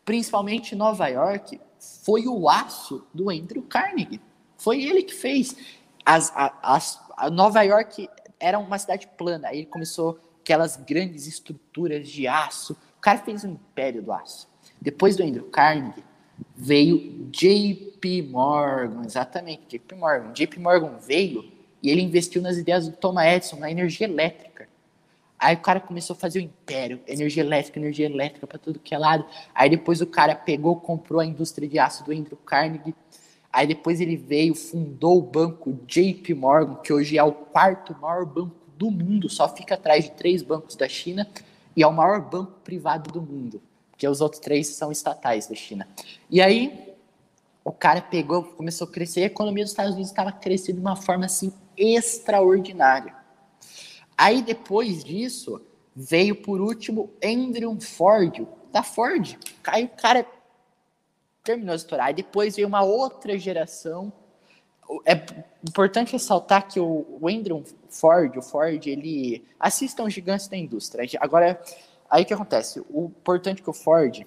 [0.05, 1.61] principalmente Nova York,
[2.05, 4.21] foi o aço do Andrew Carnegie.
[4.57, 5.57] Foi ele que fez.
[6.05, 7.01] As, as,
[7.33, 8.09] Nova York
[8.39, 12.73] era uma cidade plana, aí ele começou aquelas grandes estruturas de aço.
[12.99, 14.49] O cara fez um império do aço.
[14.81, 16.05] Depois do Andrew Carnegie,
[16.57, 20.33] veio JP Morgan, exatamente, JP Morgan.
[20.33, 21.51] JP Morgan veio
[21.83, 24.69] e ele investiu nas ideias do Thomas Edison, na energia elétrica.
[25.39, 28.95] Aí o cara começou a fazer o império, energia elétrica, energia elétrica para tudo que
[28.95, 29.25] é lado.
[29.55, 32.95] Aí depois o cara pegou, comprou a indústria de aço do Andrew Carnegie.
[33.51, 38.27] Aí depois ele veio, fundou o banco JP Morgan, que hoje é o quarto maior
[38.27, 41.27] banco do mundo, só fica atrás de três bancos da China
[41.77, 43.61] e é o maior banco privado do mundo,
[44.01, 45.87] porque os outros três são estatais da China.
[46.31, 46.97] E aí
[47.63, 50.97] o cara pegou, começou a crescer, a economia dos Estados Unidos estava crescendo de uma
[50.97, 53.15] forma assim extraordinária.
[54.17, 55.61] Aí depois disso,
[55.95, 59.37] veio por último Andrew Ford, da Ford.
[59.65, 60.27] Aí o cara
[61.45, 62.07] terminou de estourar.
[62.07, 64.11] Aí depois veio uma outra geração.
[65.05, 65.13] É
[65.63, 71.07] importante ressaltar que o Andrew Ford, o Ford, ele assistam gigantes da indústria.
[71.21, 71.61] Agora,
[72.11, 72.81] aí o que acontece?
[72.91, 74.27] O importante é que o Ford,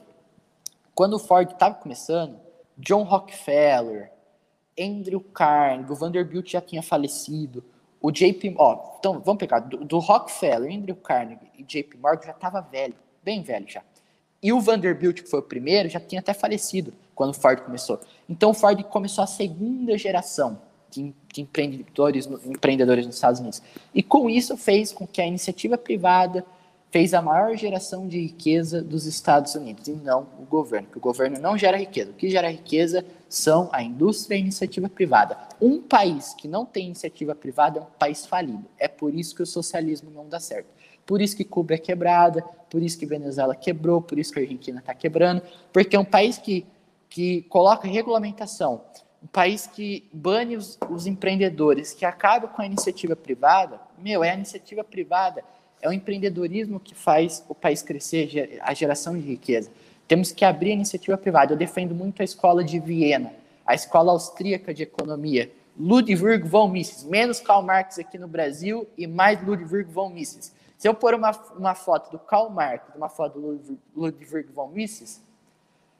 [0.95, 2.39] quando o Ford estava começando,
[2.77, 4.11] John Rockefeller,
[4.79, 7.63] Andrew Carnegie, o Vanderbilt já tinha falecido,
[8.01, 12.31] o JP, ó, então vamos pegar do, do Rockefeller, Andrew Carnegie e JP Morgan já
[12.31, 13.81] estava velho, bem velho já.
[14.41, 17.99] E o Vanderbilt, que foi o primeiro, já tinha até falecido quando o Ford começou.
[18.27, 20.59] Então o Ford começou a segunda geração
[20.89, 23.61] de, de empreendedores, empreendedores nos Estados Unidos.
[23.93, 26.45] E com isso fez com que a iniciativa privada
[26.93, 31.01] fez a maior geração de riqueza dos Estados Unidos, e não o governo, que o
[31.01, 32.11] governo não gera riqueza.
[32.11, 35.35] O que gera riqueza são a indústria e a iniciativa privada.
[35.59, 38.63] Um país que não tem iniciativa privada é um país falido.
[38.77, 40.67] É por isso que o socialismo não dá certo.
[41.03, 44.43] Por isso que Cuba é quebrada, por isso que Venezuela quebrou, por isso que a
[44.43, 45.41] Argentina está quebrando,
[45.73, 46.63] porque é um país que,
[47.09, 48.83] que coloca regulamentação,
[49.23, 54.29] um país que bane os, os empreendedores, que acaba com a iniciativa privada, meu, é
[54.29, 55.43] a iniciativa privada
[55.83, 59.69] é o empreendedorismo que faz o país crescer, a geração de riqueza.
[60.07, 61.53] Temos que abrir a iniciativa privada.
[61.53, 63.33] Eu defendo muito a escola de Viena,
[63.65, 65.51] a escola austríaca de economia.
[65.77, 70.53] Ludwig von Mises, menos Karl Marx aqui no Brasil e mais Ludwig von Mises.
[70.77, 75.21] Se eu pôr uma, uma foto do Karl Marx uma foto do Ludwig von Mises,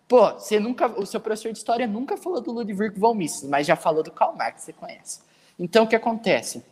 [0.08, 3.68] pô, você nunca, o seu professor de história nunca falou do Ludwig von Mises, mas
[3.68, 5.20] já falou do Karl Marx, você conhece.
[5.60, 6.64] Então, o que acontece?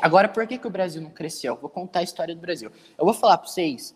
[0.00, 1.56] Agora, por que, que o Brasil não cresceu?
[1.56, 2.70] vou contar a história do Brasil.
[2.96, 3.94] Eu vou falar para vocês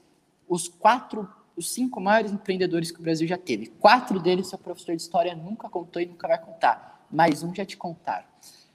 [0.48, 3.68] os quatro, os cinco maiores empreendedores que o Brasil já teve.
[3.68, 7.06] Quatro deles, seu professor de história nunca contou e nunca vai contar.
[7.10, 8.26] Mais um já te contaram.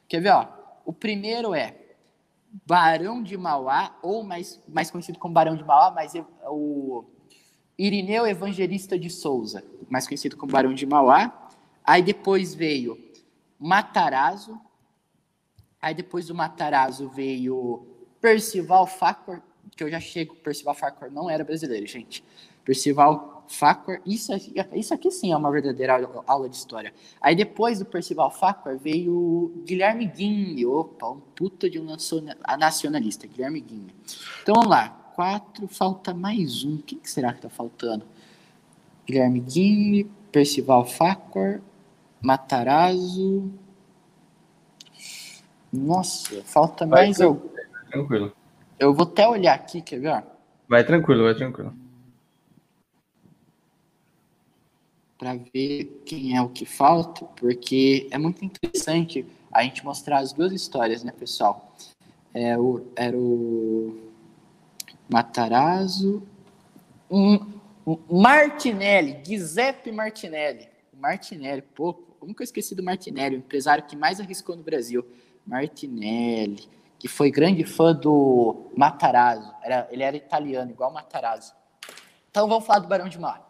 [0.07, 0.31] Quer ver?
[0.31, 0.47] Ó?
[0.85, 1.75] O primeiro é
[2.65, 7.03] Barão de Mauá, ou mais, mais conhecido como Barão de Mauá, mas é o
[7.77, 11.49] Irineu Evangelista de Souza, mais conhecido como Barão de Mauá.
[11.83, 12.97] Aí depois veio
[13.59, 14.59] Matarazzo,
[15.85, 17.85] Aí depois do Matarazzo veio
[18.19, 19.39] Percival Facor,
[19.77, 22.23] que eu já chego, Percival Facor não era brasileiro, gente.
[22.63, 24.31] Percival Facor, isso,
[24.73, 26.91] isso aqui sim é uma verdadeira aula de história.
[27.21, 31.85] Aí depois do Percival Facor veio Guilherme Guinle, opa, um puta de um
[32.57, 33.93] nacionalista, Guilherme Guinle.
[34.41, 38.07] Então vamos lá, quatro, falta mais um, quem que será que tá faltando?
[39.05, 41.61] Guilherme Guinle, Percival Facor,
[42.23, 43.53] Matarazzo,
[45.75, 47.51] nossa, falta mais eu.
[47.89, 48.33] Tranquilo.
[48.79, 50.23] Eu vou até olhar aqui, quer ver?
[50.67, 51.73] Vai tranquilo, vai tranquilo.
[55.17, 60.33] Para ver quem é o que falta, porque é muito interessante a gente mostrar as
[60.33, 61.73] duas histórias, né, pessoal?
[62.33, 63.97] É o, era o
[65.07, 66.21] Matarazzo,
[67.09, 67.35] um,
[67.87, 70.67] um Martinelli, Giuseppe Martinelli.
[70.93, 75.05] Martinelli, pô, como que eu esqueci do Martinelli, o empresário que mais arriscou no Brasil.
[75.45, 76.67] Martinelli,
[76.97, 79.53] que foi grande fã do Matarazzo.
[79.63, 81.53] Era, ele era italiano, igual Matarazzo.
[82.29, 83.41] Então vamos falar do Barão de Mauá.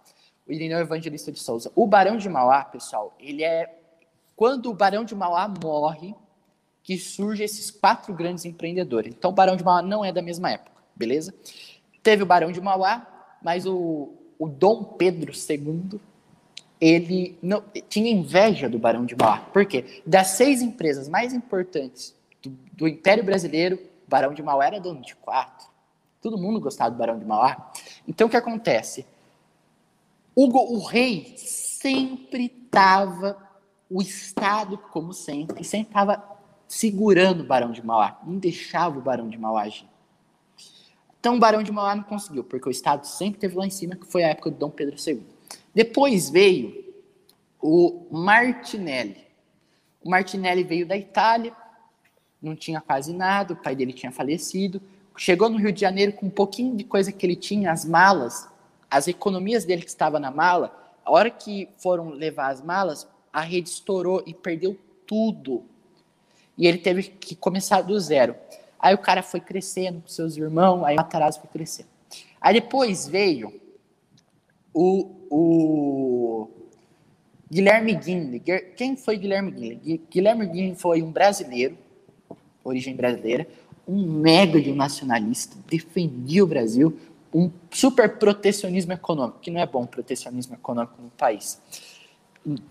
[0.47, 1.71] O Irineu Evangelista de Souza.
[1.75, 3.79] O Barão de Mauá, pessoal, ele é
[4.35, 6.13] quando o Barão de Mauá morre,
[6.83, 9.15] que surgem esses quatro grandes empreendedores.
[9.17, 11.33] Então, o Barão de Mauá não é da mesma época, beleza?
[12.03, 15.99] Teve o Barão de Mauá, mas o, o Dom Pedro II,
[16.79, 19.39] ele não, tinha inveja do Barão de Mauá.
[19.39, 20.01] Por quê?
[20.05, 25.01] Das seis empresas mais importantes do, do Império Brasileiro, o Barão de Mauá era dono
[25.01, 25.67] de quatro.
[26.21, 27.71] Todo mundo gostava do Barão de Mauá.
[28.07, 29.05] Então, o que acontece?
[30.35, 33.37] O, o rei sempre estava
[33.89, 36.35] o Estado, como sempre, sempre estava
[36.67, 39.87] segurando o Barão de Mauá, não deixava o Barão de Mauá agir.
[41.19, 43.95] Então o Barão de Mauá não conseguiu, porque o Estado sempre teve lá em cima,
[43.95, 45.23] que foi a época do Dom Pedro II.
[45.75, 46.85] Depois veio
[47.61, 49.27] o Martinelli.
[50.01, 51.53] O Martinelli veio da Itália,
[52.41, 54.81] não tinha quase nada, o pai dele tinha falecido.
[55.17, 58.47] Chegou no Rio de Janeiro com um pouquinho de coisa que ele tinha, as malas,
[58.89, 60.73] as economias dele que estava na mala.
[61.03, 65.65] A hora que foram levar as malas, a rede estourou e perdeu tudo.
[66.57, 68.35] E ele teve que começar do zero.
[68.79, 71.89] Aí o cara foi crescendo com seus irmãos, aí o Matarazzo foi crescendo.
[72.39, 73.64] Aí depois veio
[74.75, 76.49] o, o
[77.49, 78.43] Guilherme Guinle.
[78.75, 80.01] Quem foi Guilherme Guinle?
[80.11, 81.77] Guilherme Guinle foi um brasileiro,
[82.63, 83.47] origem brasileira,
[83.87, 86.97] um mega de um nacionalista, defendia o Brasil,
[87.33, 91.61] um super protecionismo econômico, que não é bom protecionismo econômico no país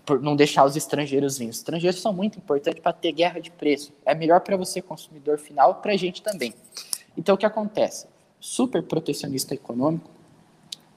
[0.05, 1.49] por não deixar os estrangeiros vir.
[1.49, 3.93] Os estrangeiros são muito importantes para ter guerra de preço.
[4.05, 6.53] É melhor para você, consumidor final, para a gente também.
[7.17, 8.07] Então, o que acontece?
[8.39, 10.09] Super protecionista econômico.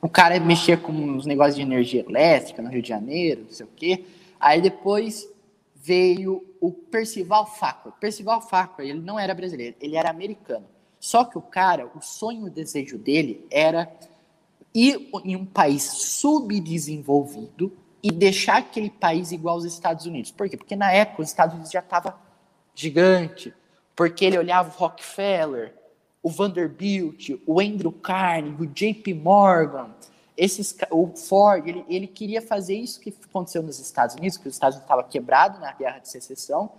[0.00, 3.66] O cara mexia com os negócios de energia elétrica no Rio de Janeiro, não sei
[3.66, 4.04] o quê.
[4.38, 5.28] Aí depois
[5.74, 7.92] veio o Percival Facor.
[7.92, 10.66] Percival Facor, ele não era brasileiro, ele era americano.
[11.00, 13.90] Só que o cara, o sonho, o desejo dele era
[14.74, 20.30] ir em um país subdesenvolvido e deixar aquele país igual aos Estados Unidos.
[20.30, 20.56] Por quê?
[20.56, 22.16] Porque na época os Estados Unidos já estava
[22.74, 23.52] gigante,
[23.96, 25.74] porque ele olhava o Rockefeller,
[26.28, 29.88] o Vanderbilt, o Andrew Carnegie, o JP Morgan,
[30.36, 34.54] esses, o Ford, ele, ele queria fazer isso que aconteceu nos Estados Unidos, que os
[34.54, 36.70] Estados Unidos estava quebrado na guerra de secessão,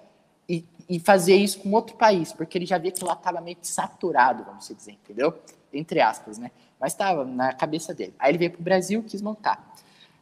[0.48, 3.58] e, e fazer isso com outro país, porque ele já via que lá estava meio
[3.64, 5.34] saturado, vamos dizer, entendeu?
[5.74, 6.52] Entre aspas, né?
[6.80, 8.14] Mas estava na cabeça dele.
[8.20, 9.74] Aí ele veio para o Brasil e quis montar.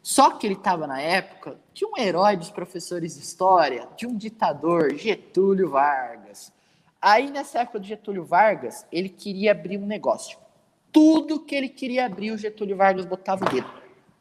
[0.02, 4.16] Só que ele estava na época de um herói dos professores de história, de um
[4.16, 6.52] ditador, Getúlio Vargas.
[7.02, 10.38] Aí, nessa época do Getúlio Vargas, ele queria abrir um negócio.
[10.92, 13.70] Tudo que ele queria abrir, o Getúlio Vargas botava o dedo.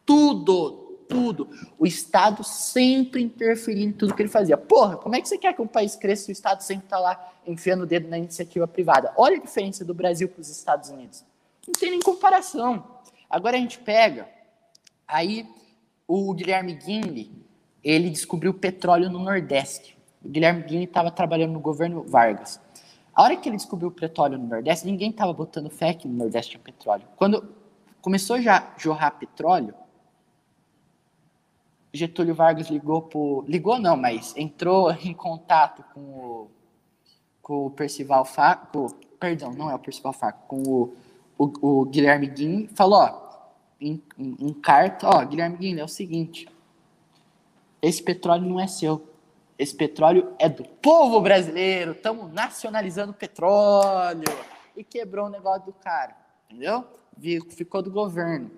[0.05, 1.49] Tudo, tudo.
[1.79, 4.57] O Estado sempre interferia em tudo que ele fazia.
[4.57, 6.99] Porra, como é que você quer que um país cresça se o Estado sempre está
[6.99, 9.13] lá enfiando o dedo na iniciativa privada?
[9.17, 11.25] Olha a diferença do Brasil para os Estados Unidos.
[11.67, 12.85] Não tem nem comparação.
[13.29, 14.29] Agora a gente pega,
[15.09, 15.49] aí
[16.07, 17.33] o Guilherme Guinle,
[17.83, 19.97] ele descobriu petróleo no Nordeste.
[20.23, 22.61] O Guilherme Guinle estava trabalhando no governo Vargas.
[23.17, 26.19] A hora que ele descobriu o petróleo no Nordeste, ninguém estava botando fé que no
[26.19, 27.07] Nordeste tinha petróleo.
[27.17, 27.49] Quando
[28.03, 29.75] começou já a jorrar petróleo,
[31.95, 36.51] Getúlio Vargas ligou pro, ligou não, mas entrou em contato com o,
[37.41, 40.95] com o Percival Faco, perdão, não é o Percival Faco, com o,
[41.39, 43.27] o, o Guilherme Guin, falou, ó,
[43.81, 46.47] em, em, em carta, ó, Guilherme Guilherme, é o seguinte,
[47.81, 49.03] esse petróleo não é seu,
[49.59, 54.25] esse petróleo é do povo brasileiro, estamos nacionalizando petróleo,
[54.77, 56.15] e quebrou o negócio do cara,
[56.49, 56.85] entendeu?
[57.51, 58.51] Ficou do governo.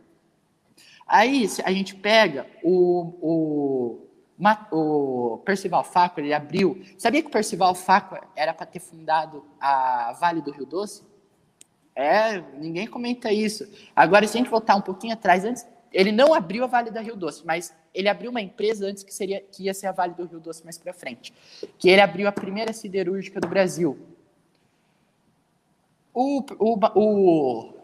[1.07, 4.09] Aí a gente pega o, o,
[4.73, 6.83] o Percival Faco, ele abriu.
[6.99, 11.03] Sabia que o Percival Faco era para ter fundado a Vale do Rio Doce?
[11.95, 13.67] É, ninguém comenta isso.
[13.95, 17.01] Agora, se a gente voltar um pouquinho atrás, antes, ele não abriu a Vale do
[17.01, 20.15] Rio Doce, mas ele abriu uma empresa antes que seria que ia ser a Vale
[20.15, 21.33] do Rio Doce mais para frente,
[21.79, 23.99] que ele abriu a primeira siderúrgica do Brasil.
[26.13, 27.75] O, o, o,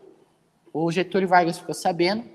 [0.73, 2.29] o Getúlio Vargas ficou sabendo,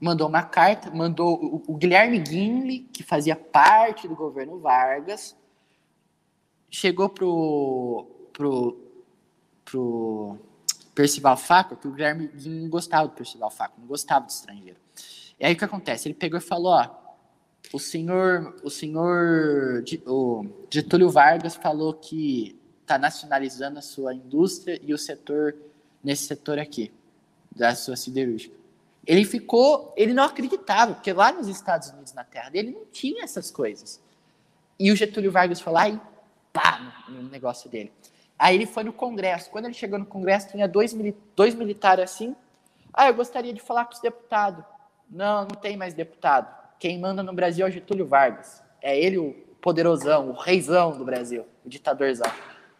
[0.00, 5.36] mandou uma carta, mandou o, o Guilherme Guinle, que fazia parte do governo Vargas,
[6.70, 8.80] chegou pro, pro,
[9.64, 10.38] pro
[10.94, 14.78] Percival Faco, que o Guilherme não gostava do Percival Faco, não gostava do estrangeiro.
[15.38, 16.08] E aí o que acontece?
[16.08, 16.90] Ele pegou e falou, ó,
[17.72, 24.92] o senhor, o senhor o Getúlio Vargas falou que está nacionalizando a sua indústria e
[24.92, 25.56] o setor,
[26.02, 26.92] nesse setor aqui,
[27.54, 28.54] da sua siderúrgica.
[29.06, 33.24] Ele ficou, ele não acreditava, porque lá nos Estados Unidos, na terra dele, não tinha
[33.24, 34.00] essas coisas.
[34.78, 36.00] E o Getúlio Vargas falou, aí,
[36.52, 37.92] pá, no, no negócio dele.
[38.38, 39.50] Aí ele foi no Congresso.
[39.50, 40.94] Quando ele chegou no Congresso, tinha dois,
[41.36, 42.34] dois militares assim.
[42.92, 44.64] Ah, eu gostaria de falar com os deputados.
[45.14, 46.52] Não, não tem mais deputado.
[46.76, 48.60] Quem manda no Brasil é o Getúlio Vargas.
[48.82, 52.30] É ele o poderosão, o reizão do Brasil, o ditadorzão.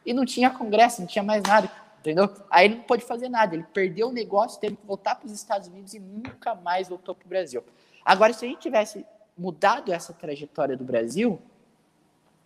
[0.04, 1.70] E não tinha Congresso, não tinha mais nada,
[2.00, 2.28] entendeu?
[2.50, 3.54] Aí ele não pôde fazer nada.
[3.54, 7.14] Ele perdeu o negócio, teve que voltar para os Estados Unidos e nunca mais voltou
[7.14, 7.62] para o Brasil.
[8.04, 9.06] Agora, se a gente tivesse
[9.38, 11.40] mudado essa trajetória do Brasil,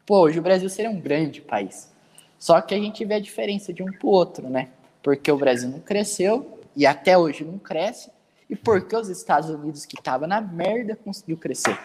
[0.05, 1.91] pô, hoje o Brasil seria um grande país.
[2.39, 4.68] Só que a gente vê a diferença de um para o outro, né?
[5.03, 8.11] Porque o Brasil não cresceu e até hoje não cresce,
[8.49, 11.78] e porque os Estados Unidos, que estava na merda, conseguiu crescer.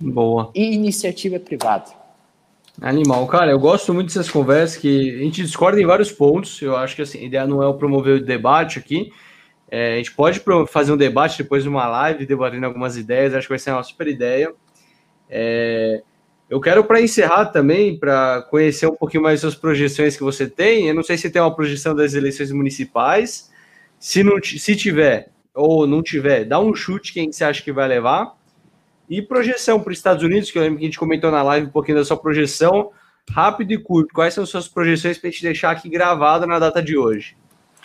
[0.00, 0.50] Boa.
[0.54, 1.90] E iniciativa privada.
[2.80, 6.60] Animal, cara, eu gosto muito dessas conversas que a gente discorda em vários pontos.
[6.60, 9.12] Eu acho que assim, a ideia não é promover o debate aqui.
[9.70, 13.46] É, a gente pode fazer um debate depois de uma live, debatendo algumas ideias, acho
[13.46, 14.52] que vai ser uma super ideia.
[15.30, 16.02] É,
[16.50, 20.88] eu quero, para encerrar também, para conhecer um pouquinho mais suas projeções que você tem.
[20.88, 23.50] Eu não sei se tem uma projeção das eleições municipais.
[23.98, 27.86] Se, não, se tiver ou não tiver, dá um chute quem você acha que vai
[27.88, 28.36] levar.
[29.08, 31.66] E projeção para os Estados Unidos, que eu lembro que a gente comentou na live
[31.66, 32.90] um pouquinho da sua projeção,
[33.30, 34.14] rápido e curto.
[34.14, 37.36] Quais são suas projeções para a gente deixar aqui gravado na data de hoje?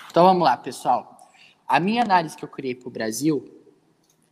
[0.10, 1.30] Então vamos lá, pessoal.
[1.68, 3.60] A minha análise que eu criei para o Brasil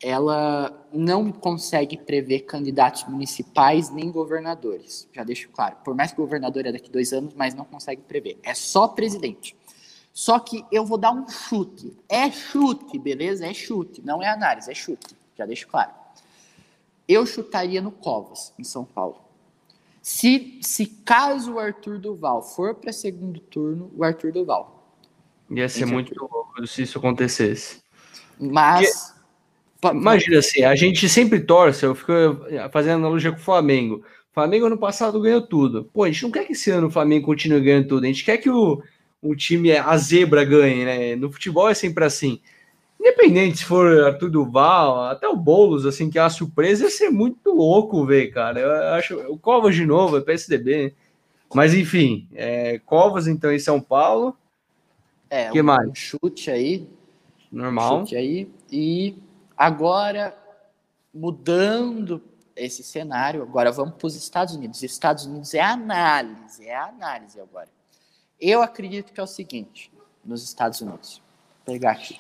[0.02, 5.10] ela não consegue prever candidatos municipais nem governadores.
[5.12, 5.78] Já deixo claro.
[5.84, 8.38] Por mais que governador é daqui dois anos, mas não consegue prever.
[8.44, 9.56] É só presidente.
[10.18, 11.96] Só que eu vou dar um chute.
[12.10, 13.46] É chute, beleza?
[13.46, 14.02] É chute.
[14.04, 15.16] Não é análise, é chute.
[15.38, 15.92] Já deixo claro.
[17.08, 19.22] Eu chutaria no Covas, em São Paulo.
[20.02, 24.92] Se, se caso o Arthur Duval for para segundo turno, o Arthur Duval.
[25.52, 27.84] Ia ser muito louco se isso acontecesse.
[28.40, 29.14] Mas.
[29.84, 32.12] Imagina assim, a gente sempre torce, eu fico
[32.72, 33.98] fazendo analogia com o Flamengo.
[34.32, 35.84] O Flamengo ano passado ganhou tudo.
[35.94, 38.04] Pô, a gente não quer que esse ano o Flamengo continue ganhando tudo.
[38.04, 38.82] A gente quer que o,
[39.22, 41.16] o time, a zebra, ganhe, né?
[41.16, 42.40] No futebol é sempre assim.
[43.00, 47.10] Independente se for Arthur Duval, até o Boulos, assim, que é uma surpresa, ia ser
[47.10, 48.60] muito louco ver, cara.
[48.60, 50.96] Eu acho o Covas de novo, é PSDB.
[51.54, 54.36] Mas enfim, é, Covas então em São Paulo.
[55.30, 55.92] É, que um mais?
[55.94, 56.88] chute aí.
[57.52, 58.00] Normal.
[58.00, 58.50] chute aí.
[58.72, 59.16] E
[59.58, 60.38] Agora,
[61.12, 62.22] mudando
[62.56, 64.84] esse cenário, agora vamos para os Estados Unidos.
[64.84, 67.68] Estados Unidos é análise, é análise agora.
[68.40, 69.92] Eu acredito que é o seguinte,
[70.24, 71.22] nos Estados Unidos.
[71.66, 72.20] Vou pegar aqui.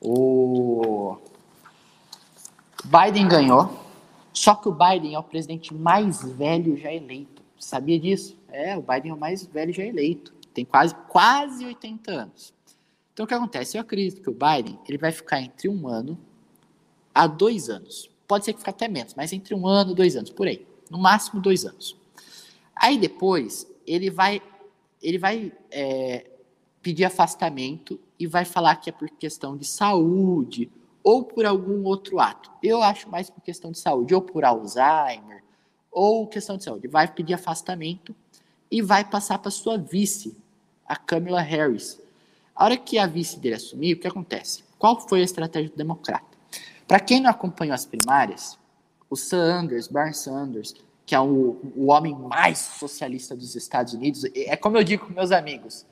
[0.00, 1.16] O
[2.84, 3.70] Biden ganhou,
[4.32, 7.42] só que o Biden é o presidente mais velho já eleito.
[7.58, 8.36] Sabia disso?
[8.48, 10.34] É, o Biden é o mais velho já eleito.
[10.52, 12.54] Tem quase, quase 80 anos.
[13.12, 13.76] Então, o que acontece?
[13.76, 16.18] Eu acredito que o Biden ele vai ficar entre um ano
[17.14, 18.10] a dois anos.
[18.28, 20.66] Pode ser que fique até menos, mas entre um ano e dois anos, por aí.
[20.90, 21.96] No máximo dois anos.
[22.74, 24.42] Aí depois, ele vai,
[25.06, 26.26] ele vai é,
[26.82, 30.68] pedir afastamento e vai falar que é por questão de saúde
[31.00, 32.50] ou por algum outro ato.
[32.60, 35.44] Eu acho mais por questão de saúde, ou por Alzheimer,
[35.92, 36.88] ou questão de saúde.
[36.88, 38.16] Vai pedir afastamento
[38.68, 40.36] e vai passar para sua vice,
[40.84, 42.00] a Kamala Harris,
[42.52, 44.64] a hora que a vice dele assumir, o que acontece?
[44.76, 46.36] Qual foi a estratégia do democrata?
[46.88, 48.58] Para quem não acompanhou as primárias,
[49.08, 50.74] o Sanders, Barn Sanders,
[51.06, 55.12] que é o, o homem mais socialista dos Estados Unidos, é como eu digo com
[55.12, 55.86] meus amigos,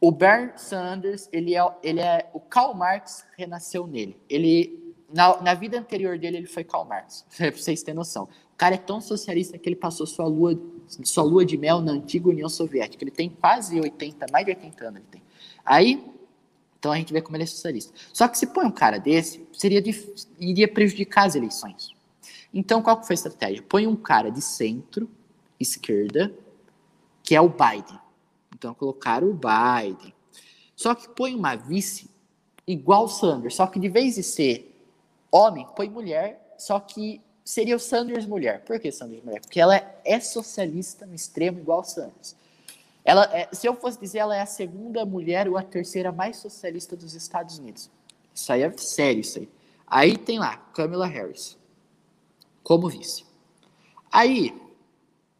[0.00, 4.20] o Bernie Sanders, ele é, ele é o Karl Marx renasceu nele.
[4.28, 8.24] Ele na, na vida anterior dele ele foi Karl Marx, para vocês terem noção.
[8.24, 10.58] O cara é tão socialista que ele passou sua lua,
[11.04, 13.04] sua lua de mel na antiga União Soviética.
[13.04, 15.22] Ele tem quase 80, mais de 80 anos ele tem.
[15.64, 16.04] Aí,
[16.78, 17.92] então a gente vê como ele é socialista.
[18.12, 19.82] Só que se põe um cara desse, seria
[20.38, 21.95] iria prejudicar as eleições.
[22.58, 23.62] Então, qual foi a estratégia?
[23.62, 25.10] Põe um cara de centro,
[25.60, 26.32] esquerda,
[27.22, 28.00] que é o Biden.
[28.54, 30.14] Então, colocaram o Biden.
[30.74, 32.08] Só que põe uma vice
[32.66, 34.74] igual o Sanders, só que de vez de ser
[35.30, 38.64] homem, põe mulher, só que seria o Sanders mulher.
[38.64, 39.42] Por que Sanders mulher?
[39.42, 42.34] Porque ela é socialista no extremo igual o Sanders.
[43.04, 46.38] Ela, é, se eu fosse dizer, ela é a segunda mulher ou a terceira mais
[46.38, 47.90] socialista dos Estados Unidos.
[48.34, 49.48] Isso aí é sério, isso aí.
[49.86, 51.56] Aí tem lá, Kamala Harris,
[52.66, 53.24] como vice.
[54.10, 54.52] Aí,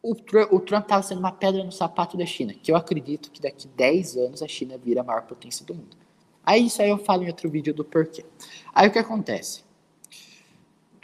[0.01, 3.41] o, o Trump estava sendo uma pedra no sapato da China, que eu acredito que
[3.41, 5.97] daqui 10 anos a China vira a maior potência do mundo.
[6.41, 8.23] Aí isso aí eu falo em outro vídeo do porquê.
[8.73, 9.65] Aí o que acontece?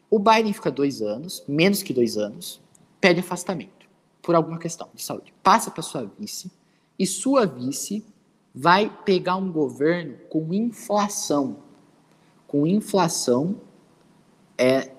[0.10, 2.62] O Biden fica dois anos, menos que dois anos,
[3.02, 3.86] pede afastamento
[4.22, 5.34] por alguma questão de saúde.
[5.44, 6.50] Passa para sua vice
[6.98, 8.02] e sua vice
[8.56, 11.58] vai pegar um governo com inflação.
[12.48, 13.60] Com inflação
[14.58, 14.93] é,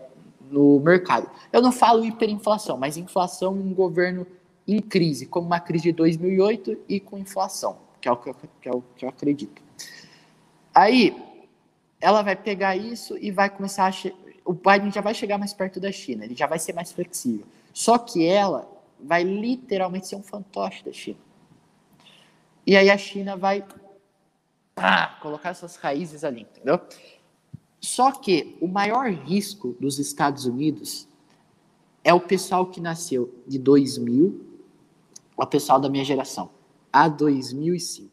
[0.84, 1.30] mercado.
[1.52, 4.26] Eu não falo hiperinflação, mas inflação em um governo
[4.66, 8.36] em crise, como uma crise de 2008 e com inflação, que é o que eu,
[8.60, 9.62] que é o que eu acredito.
[10.74, 11.16] Aí,
[12.00, 13.92] ela vai pegar isso e vai começar a.
[14.44, 17.46] O Biden já vai chegar mais perto da China, ele já vai ser mais flexível.
[17.72, 18.70] Só que ela
[19.00, 21.18] vai literalmente ser um fantoche da China.
[22.66, 23.64] E aí a China vai
[24.76, 26.80] ah, colocar suas raízes ali, entendeu?
[27.84, 31.06] Só que o maior risco dos Estados Unidos
[32.02, 34.40] é o pessoal que nasceu de 2000,
[35.36, 36.48] o pessoal da minha geração,
[36.90, 38.10] a 2005.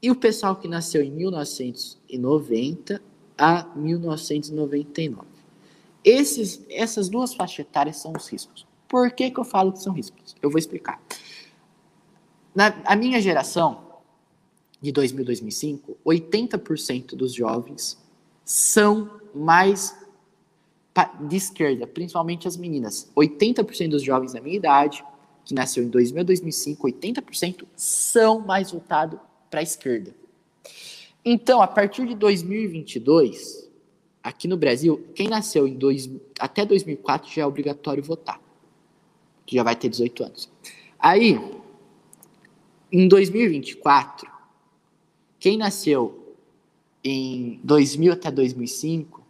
[0.00, 3.02] E o pessoal que nasceu em 1990
[3.36, 5.26] a 1999.
[6.04, 8.64] Esses, essas duas faixas etárias são os riscos.
[8.86, 10.36] Por que, que eu falo que são riscos?
[10.40, 11.02] Eu vou explicar.
[12.54, 13.84] Na a minha geração,
[14.80, 18.05] de 2000 2005, 80% dos jovens
[18.46, 19.98] são mais
[21.20, 23.10] de esquerda, principalmente as meninas.
[23.14, 25.04] 80% dos jovens da minha idade,
[25.44, 29.18] que nasceu em 2000 2005, 80% são mais voltados
[29.50, 30.14] para a esquerda.
[31.24, 33.68] Então, a partir de 2022,
[34.22, 38.40] aqui no Brasil, quem nasceu em dois, até 2004 já é obrigatório votar,
[39.44, 40.48] que já vai ter 18 anos.
[40.98, 41.38] Aí,
[42.92, 44.30] em 2024,
[45.38, 46.25] quem nasceu
[47.06, 49.22] em 2000 até 2005,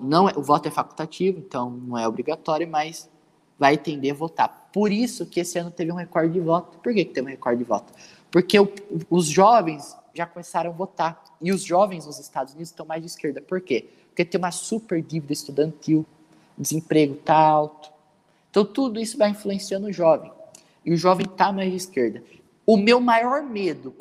[0.00, 3.10] não é, o voto é facultativo, então não é obrigatório, mas
[3.58, 4.70] vai tender a votar.
[4.72, 6.78] Por isso que esse ano teve um recorde de voto.
[6.78, 7.92] Por que, que teve um recorde de voto?
[8.30, 8.72] Porque o,
[9.10, 11.22] os jovens já começaram a votar.
[11.40, 13.42] E os jovens nos Estados Unidos estão mais de esquerda.
[13.42, 13.86] Por quê?
[14.08, 16.06] Porque tem uma super dívida estudantil,
[16.56, 17.90] desemprego está alto.
[18.50, 20.32] Então tudo isso vai influenciando o jovem.
[20.82, 22.22] E o jovem está mais de esquerda.
[22.64, 23.94] O meu maior medo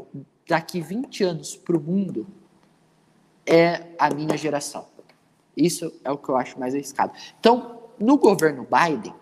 [0.48, 2.26] daqui 20 anos para o mundo
[3.46, 4.86] é a minha geração.
[5.56, 7.14] Isso é o que eu acho mais arriscado.
[7.40, 9.14] Então, no governo Biden,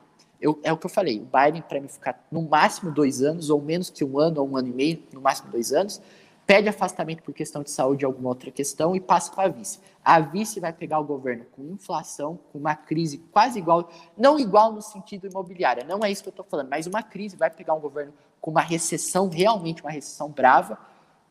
[0.42, 3.50] eu, é o que eu falei, o Biden, para mim, ficar no máximo dois anos,
[3.50, 6.02] ou menos que um ano, ou um ano e meio, no máximo dois anos,
[6.46, 9.80] pede afastamento por questão de saúde alguma outra questão e passa para a vice.
[10.04, 14.74] A vice vai pegar o governo com inflação, com uma crise quase igual, não igual
[14.74, 17.74] no sentido imobiliário, não é isso que eu estou falando, mas uma crise vai pegar
[17.74, 20.78] um governo com uma recessão, realmente uma recessão brava,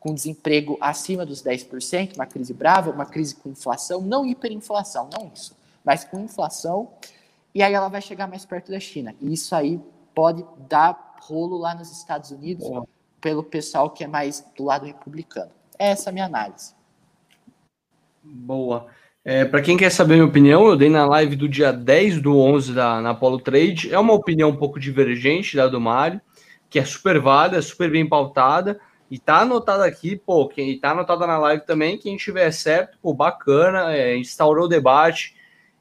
[0.03, 5.31] com desemprego acima dos 10%, uma crise brava, uma crise com inflação, não hiperinflação, não
[5.33, 6.89] isso, mas com inflação
[7.55, 9.15] e aí ela vai chegar mais perto da China.
[9.21, 9.79] E isso aí
[10.13, 12.85] pode dar rolo lá nos Estados Unidos Boa.
[13.21, 15.51] pelo pessoal que é mais do lado republicano.
[15.79, 16.73] Essa é a minha análise.
[18.23, 18.87] Boa.
[19.23, 22.37] É, para quem quer saber minha opinião, eu dei na live do dia 10 do
[22.37, 23.93] 11 da, na Apollo Trade.
[23.93, 26.19] É uma opinião um pouco divergente da do Mário,
[26.69, 28.79] que é super válida, super bem pautada.
[29.13, 33.13] E tá anotada aqui, pô, quem tá anotada na live também, quem tiver certo, pô,
[33.13, 35.35] bacana, é, instaurou o debate,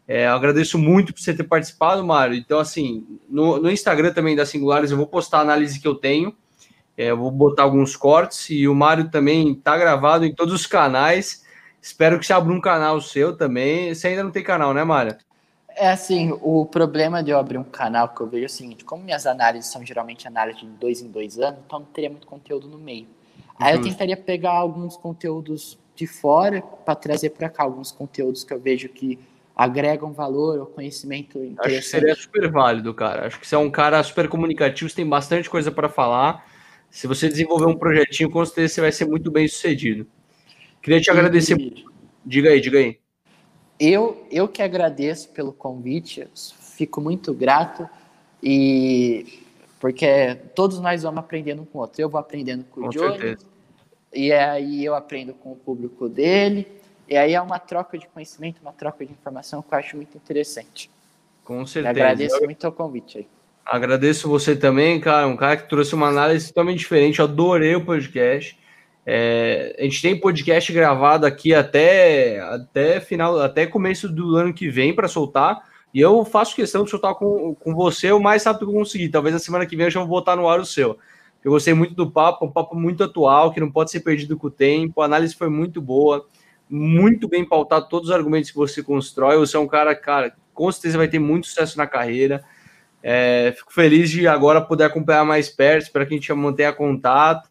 [0.07, 2.35] é, agradeço muito por você ter participado, Mário.
[2.37, 5.95] Então, assim, no, no, Instagram também da Singulares eu vou postar a análise que eu
[5.95, 6.37] tenho.
[6.95, 10.66] É, eu vou botar alguns cortes e o Mário também está gravado em todos os
[10.66, 11.43] canais.
[11.80, 13.95] Espero que você abra um canal seu também.
[13.95, 15.16] Você ainda não tem canal, né, Mário?
[15.74, 18.85] É assim, o problema de eu abrir um canal que eu vejo é o seguinte:
[18.85, 22.26] como minhas análises são geralmente análises de dois em dois anos, então não teria muito
[22.26, 23.07] conteúdo no meio.
[23.63, 28.53] Aí eu tentaria pegar alguns conteúdos de fora para trazer para cá alguns conteúdos que
[28.53, 29.19] eu vejo que
[29.55, 31.69] agregam valor ou conhecimento interessante.
[31.69, 33.27] Acho que seria super válido, cara.
[33.27, 36.47] Acho que você é um cara super comunicativo, você tem bastante coisa para falar.
[36.91, 40.07] Se você desenvolver um projetinho, com certeza você vai ser muito bem sucedido.
[40.81, 41.11] Queria te e...
[41.11, 41.57] agradecer.
[42.25, 42.99] Diga aí, diga aí.
[43.79, 46.27] Eu, eu que agradeço pelo convite,
[46.77, 47.89] fico muito grato
[48.43, 49.41] e
[49.81, 52.01] porque todos nós vamos aprendendo com o outro.
[52.01, 53.37] Eu vou aprendendo com, com o Johnny,
[54.13, 56.67] e aí eu aprendo com o público dele
[57.09, 60.17] e aí é uma troca de conhecimento, uma troca de informação que eu acho muito
[60.17, 60.91] interessante.
[61.45, 61.91] Com certeza.
[61.91, 63.27] agradeço muito o convite aí.
[63.65, 65.27] Agradeço você também, cara.
[65.27, 67.19] Um cara que trouxe uma análise totalmente diferente.
[67.19, 68.59] Eu adorei o podcast.
[69.05, 74.69] É, a gente tem podcast gravado aqui até, até final, até começo do ano que
[74.69, 75.63] vem para soltar.
[75.93, 79.09] E eu faço questão de soltar com, com você o mais rápido que eu conseguir.
[79.11, 80.99] Talvez na semana que vem eu já vou botar no ar o seu.
[81.45, 84.47] Eu gostei muito do papo, um papo muito atual, que não pode ser perdido com
[84.47, 85.01] o tempo.
[85.01, 86.26] A análise foi muito boa
[86.72, 89.36] muito bem pautado todos os argumentos que você constrói.
[89.36, 92.43] Você é um cara, cara, com certeza vai ter muito sucesso na carreira.
[93.03, 97.51] É, fico feliz de agora poder acompanhar mais perto, para que a gente mantenha contato.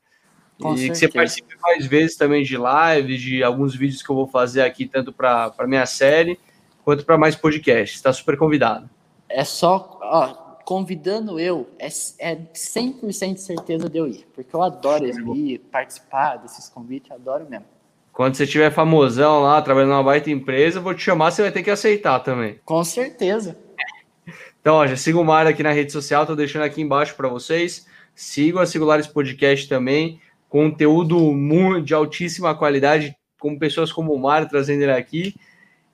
[0.59, 0.91] Com e certeza.
[0.91, 4.63] que você participe mais vezes também de lives, de alguns vídeos que eu vou fazer
[4.63, 6.39] aqui, tanto para a minha série,
[6.83, 7.97] quanto para mais podcasts.
[7.97, 8.89] Está super convidado.
[9.29, 11.87] É só, ó, convidando eu, é,
[12.19, 15.05] é 100% certeza de eu ir, porque eu adoro
[15.35, 17.65] ir, participar desses convites, adoro mesmo.
[18.13, 21.51] Quando você tiver famosão lá, trabalhando numa baita empresa, eu vou te chamar, você vai
[21.51, 22.59] ter que aceitar também.
[22.65, 23.57] Com certeza.
[24.59, 27.27] Então, ó, já siga o Mário aqui na rede social, tô deixando aqui embaixo para
[27.27, 27.87] vocês.
[28.13, 31.33] Sigam a Singulares Podcast também, conteúdo
[31.81, 35.33] de altíssima qualidade, com pessoas como o Mário trazendo ele aqui.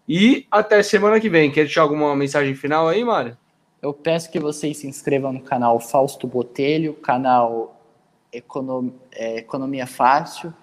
[0.10, 1.52] E até semana que vem.
[1.52, 3.38] Quer deixar alguma mensagem final aí, Mário?
[3.82, 7.80] Eu peço que vocês se inscrevam no canal Fausto Botelho, canal
[8.32, 10.54] Econom é, Economia Fácil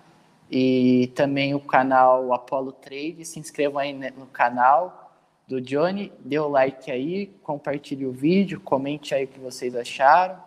[0.50, 3.24] e também o canal Apollo Trade.
[3.24, 5.12] Se inscrevam aí no canal
[5.46, 10.38] do Johnny, dê o like aí, compartilhe o vídeo, comente aí o que vocês acharam.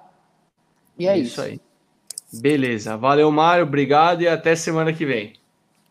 [0.97, 1.61] E é isso, isso aí.
[2.33, 2.97] Beleza.
[2.97, 3.63] Valeu, Mário.
[3.63, 5.33] Obrigado e até semana que vem.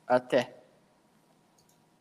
[0.07, 0.56] Até.